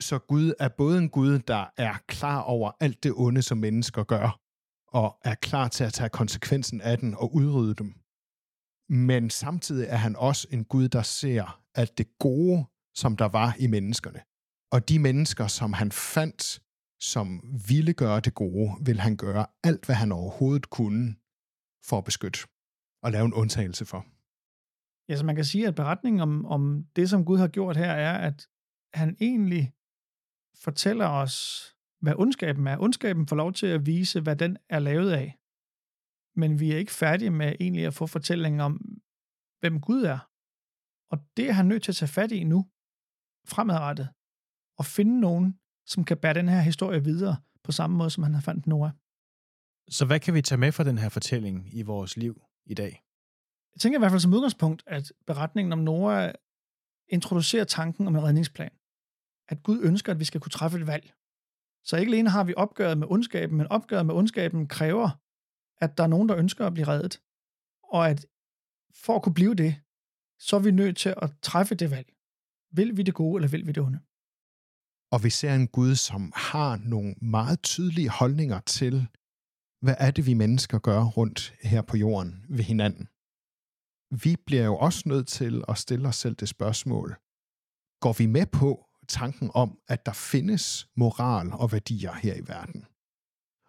Så 0.00 0.18
Gud 0.18 0.52
er 0.60 0.68
både 0.68 0.98
en 0.98 1.08
Gud, 1.08 1.38
der 1.38 1.66
er 1.76 1.94
klar 2.06 2.40
over 2.40 2.72
alt 2.80 3.02
det 3.02 3.12
onde, 3.16 3.42
som 3.42 3.58
mennesker 3.58 4.04
gør, 4.04 4.40
og 4.88 5.18
er 5.24 5.34
klar 5.34 5.68
til 5.68 5.84
at 5.84 5.92
tage 5.92 6.08
konsekvensen 6.08 6.80
af 6.80 6.98
den 6.98 7.14
og 7.14 7.34
udrydde 7.34 7.74
dem 7.74 8.01
men 8.92 9.30
samtidig 9.30 9.86
er 9.88 9.96
han 9.96 10.16
også 10.16 10.48
en 10.50 10.64
Gud, 10.64 10.88
der 10.88 11.02
ser 11.02 11.60
at 11.74 11.98
det 11.98 12.18
gode, 12.18 12.64
som 12.94 13.16
der 13.16 13.28
var 13.28 13.56
i 13.58 13.66
menneskerne. 13.66 14.20
Og 14.72 14.88
de 14.88 14.98
mennesker, 14.98 15.46
som 15.46 15.72
han 15.72 15.92
fandt, 15.92 16.62
som 17.00 17.40
ville 17.68 17.92
gøre 17.92 18.20
det 18.20 18.34
gode, 18.34 18.70
vil 18.86 19.00
han 19.00 19.16
gøre 19.16 19.46
alt, 19.64 19.86
hvad 19.86 19.96
han 19.96 20.12
overhovedet 20.12 20.70
kunne 20.70 21.16
for 21.84 21.98
at 21.98 22.04
beskytte 22.04 22.40
og 23.02 23.12
lave 23.12 23.24
en 23.24 23.34
undtagelse 23.34 23.84
for. 23.84 24.06
Ja, 25.08 25.16
så 25.16 25.24
man 25.24 25.36
kan 25.36 25.44
sige, 25.44 25.68
at 25.68 25.74
beretningen 25.74 26.20
om, 26.20 26.46
om 26.46 26.86
det, 26.96 27.10
som 27.10 27.24
Gud 27.24 27.38
har 27.38 27.48
gjort 27.48 27.76
her, 27.76 27.92
er, 27.92 28.18
at 28.28 28.48
han 28.94 29.16
egentlig 29.20 29.72
fortæller 30.54 31.08
os, 31.08 31.66
hvad 32.00 32.14
ondskaben 32.16 32.66
er. 32.66 32.78
Ondskaben 32.78 33.26
får 33.26 33.36
lov 33.36 33.52
til 33.52 33.66
at 33.66 33.86
vise, 33.86 34.20
hvad 34.20 34.36
den 34.36 34.56
er 34.68 34.78
lavet 34.78 35.12
af 35.12 35.38
men 36.36 36.60
vi 36.60 36.72
er 36.72 36.76
ikke 36.76 36.92
færdige 36.92 37.30
med 37.30 37.56
egentlig 37.60 37.86
at 37.86 37.94
få 37.94 38.06
fortællingen 38.06 38.60
om, 38.60 38.72
hvem 39.60 39.80
Gud 39.80 40.02
er. 40.02 40.18
Og 41.12 41.18
det 41.36 41.48
er 41.48 41.52
han 41.52 41.66
nødt 41.66 41.82
til 41.82 41.92
at 41.92 41.96
tage 41.96 42.16
fat 42.18 42.32
i 42.32 42.44
nu, 42.44 42.58
fremadrettet, 43.52 44.08
og 44.78 44.84
finde 44.84 45.20
nogen, 45.20 45.58
som 45.86 46.04
kan 46.04 46.18
bære 46.22 46.34
den 46.34 46.48
her 46.48 46.60
historie 46.60 47.04
videre, 47.04 47.36
på 47.64 47.72
samme 47.72 47.96
måde, 47.96 48.10
som 48.10 48.22
han 48.22 48.34
har 48.34 48.40
fandt 48.40 48.66
Noah. 48.66 48.92
Så 49.90 50.06
hvad 50.06 50.20
kan 50.20 50.34
vi 50.34 50.42
tage 50.42 50.58
med 50.58 50.72
fra 50.72 50.84
den 50.84 50.98
her 50.98 51.08
fortælling 51.08 51.74
i 51.74 51.82
vores 51.82 52.16
liv 52.16 52.42
i 52.66 52.74
dag? 52.74 53.02
Jeg 53.74 53.80
tænker 53.80 53.98
i 53.98 54.00
hvert 54.00 54.10
fald 54.10 54.20
som 54.20 54.34
udgangspunkt, 54.34 54.82
at 54.86 55.12
beretningen 55.26 55.72
om 55.72 55.78
Noah 55.78 56.32
introducerer 57.08 57.64
tanken 57.64 58.06
om 58.06 58.16
en 58.16 58.22
redningsplan. 58.22 58.74
At 59.48 59.62
Gud 59.62 59.78
ønsker, 59.82 60.12
at 60.12 60.18
vi 60.18 60.24
skal 60.24 60.40
kunne 60.40 60.50
træffe 60.50 60.78
et 60.78 60.86
valg. 60.86 61.12
Så 61.84 61.96
ikke 61.96 62.10
alene 62.10 62.30
har 62.30 62.44
vi 62.44 62.54
opgøret 62.56 62.98
med 62.98 63.06
ondskaben, 63.10 63.56
men 63.56 63.66
opgøret 63.66 64.06
med 64.06 64.14
ondskaben 64.14 64.68
kræver, 64.68 65.10
at 65.82 65.98
der 65.98 66.04
er 66.04 66.08
nogen, 66.08 66.28
der 66.28 66.36
ønsker 66.36 66.66
at 66.66 66.74
blive 66.74 66.88
reddet. 66.88 67.20
Og 67.82 68.10
at 68.10 68.26
for 68.94 69.16
at 69.16 69.22
kunne 69.22 69.34
blive 69.34 69.54
det, 69.54 69.76
så 70.38 70.56
er 70.56 70.60
vi 70.60 70.70
nødt 70.70 70.96
til 70.96 71.14
at 71.22 71.30
træffe 71.42 71.74
det 71.74 71.90
valg. 71.90 72.08
Vil 72.72 72.96
vi 72.96 73.02
det 73.02 73.14
gode, 73.14 73.38
eller 73.38 73.48
vil 73.48 73.66
vi 73.66 73.72
det 73.72 73.82
onde? 73.82 74.00
Og 75.12 75.24
vi 75.24 75.30
ser 75.30 75.54
en 75.54 75.68
Gud, 75.68 75.94
som 75.94 76.32
har 76.36 76.76
nogle 76.76 77.14
meget 77.22 77.62
tydelige 77.62 78.08
holdninger 78.08 78.60
til, 78.60 79.08
hvad 79.80 79.94
er 79.98 80.10
det, 80.10 80.26
vi 80.26 80.34
mennesker 80.34 80.78
gør 80.78 81.04
rundt 81.04 81.54
her 81.62 81.82
på 81.82 81.96
jorden 81.96 82.44
ved 82.48 82.64
hinanden. 82.64 83.08
Vi 84.24 84.36
bliver 84.46 84.64
jo 84.64 84.76
også 84.76 85.02
nødt 85.06 85.28
til 85.28 85.64
at 85.68 85.78
stille 85.78 86.08
os 86.08 86.16
selv 86.16 86.34
det 86.34 86.48
spørgsmål. 86.48 87.16
Går 88.00 88.12
vi 88.12 88.26
med 88.26 88.46
på 88.46 88.86
tanken 89.08 89.50
om, 89.54 89.78
at 89.88 90.06
der 90.06 90.12
findes 90.12 90.88
moral 90.96 91.52
og 91.52 91.72
værdier 91.72 92.12
her 92.12 92.34
i 92.34 92.48
verden. 92.48 92.86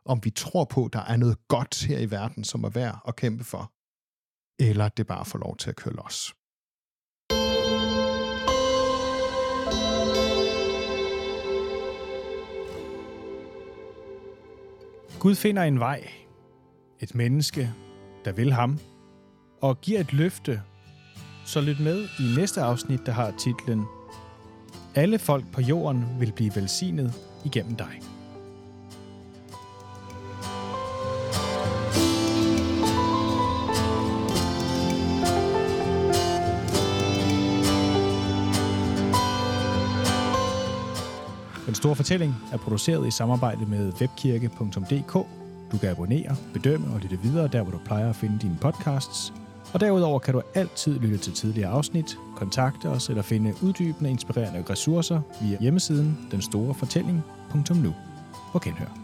Om 0.06 0.20
vi 0.24 0.30
tror 0.30 0.66
på, 0.66 0.90
der 0.94 1.00
er 1.00 1.18
noget 1.18 1.48
godt 1.48 1.84
her 1.84 2.00
i 2.00 2.12
verden, 2.12 2.44
som 2.44 2.64
er 2.64 2.70
værd 2.70 3.00
at 3.08 3.16
kæmpe 3.16 3.44
for, 3.44 3.72
eller 4.60 4.90
det 4.90 5.08
bare 5.08 5.26
får 5.26 5.40
lov 5.40 5.58
til 5.58 5.70
at 5.70 5.76
køre 5.76 5.94
los. 5.94 6.34
Gud 15.20 15.36
finder 15.36 15.64
en 15.64 15.80
vej, 15.80 16.08
et 17.00 17.16
menneske, 17.16 17.74
der 18.26 18.32
vil 18.32 18.54
ham, 18.54 18.80
og 19.62 19.82
giver 19.82 20.00
et 20.00 20.14
løfte. 20.14 20.62
Så 21.46 21.62
lyt 21.62 21.80
med 21.80 22.04
i 22.20 22.36
næste 22.40 22.62
afsnit, 22.62 23.00
der 23.06 23.12
har 23.12 23.34
titlen 23.40 23.84
Alle 24.96 25.20
folk 25.20 25.52
på 25.52 25.62
jorden 25.62 26.20
vil 26.20 26.32
blive 26.36 26.56
velsignet 26.56 27.14
igennem 27.46 27.76
dig. 27.76 28.13
Den 41.66 41.76
store 41.76 41.96
fortælling 41.96 42.36
er 42.52 42.58
produceret 42.58 43.08
i 43.08 43.12
samarbejde 43.12 43.66
med 43.66 43.94
webkirke.dk. 44.02 45.14
Du 45.72 45.78
kan 45.78 45.90
abonnere, 45.90 46.36
bedømme 46.54 46.94
og 46.94 47.00
lytte 47.00 47.20
videre 47.24 47.48
der, 47.48 47.64
hvor 47.64 47.72
du 47.72 47.80
plejer 47.86 48.10
at 48.10 48.16
finde 48.16 48.40
dine 48.40 48.58
podcasts. 48.62 49.34
Og 49.74 49.80
derudover 49.80 50.20
kan 50.20 50.34
du 50.34 50.42
altid 50.56 51.00
lytte 51.00 51.18
til 51.18 51.34
tidligere 51.34 51.70
afsnit, 51.70 52.18
kontakte 52.36 52.90
os 52.90 53.10
eller 53.10 53.22
finde 53.22 53.54
uddybende 53.62 54.10
inspirerende 54.10 54.64
ressourcer 54.70 55.22
via 55.42 55.58
hjemmesiden 55.60 56.28
denstorefortælling.nu. 56.32 57.94
På 58.52 58.60
genhør. 58.60 59.03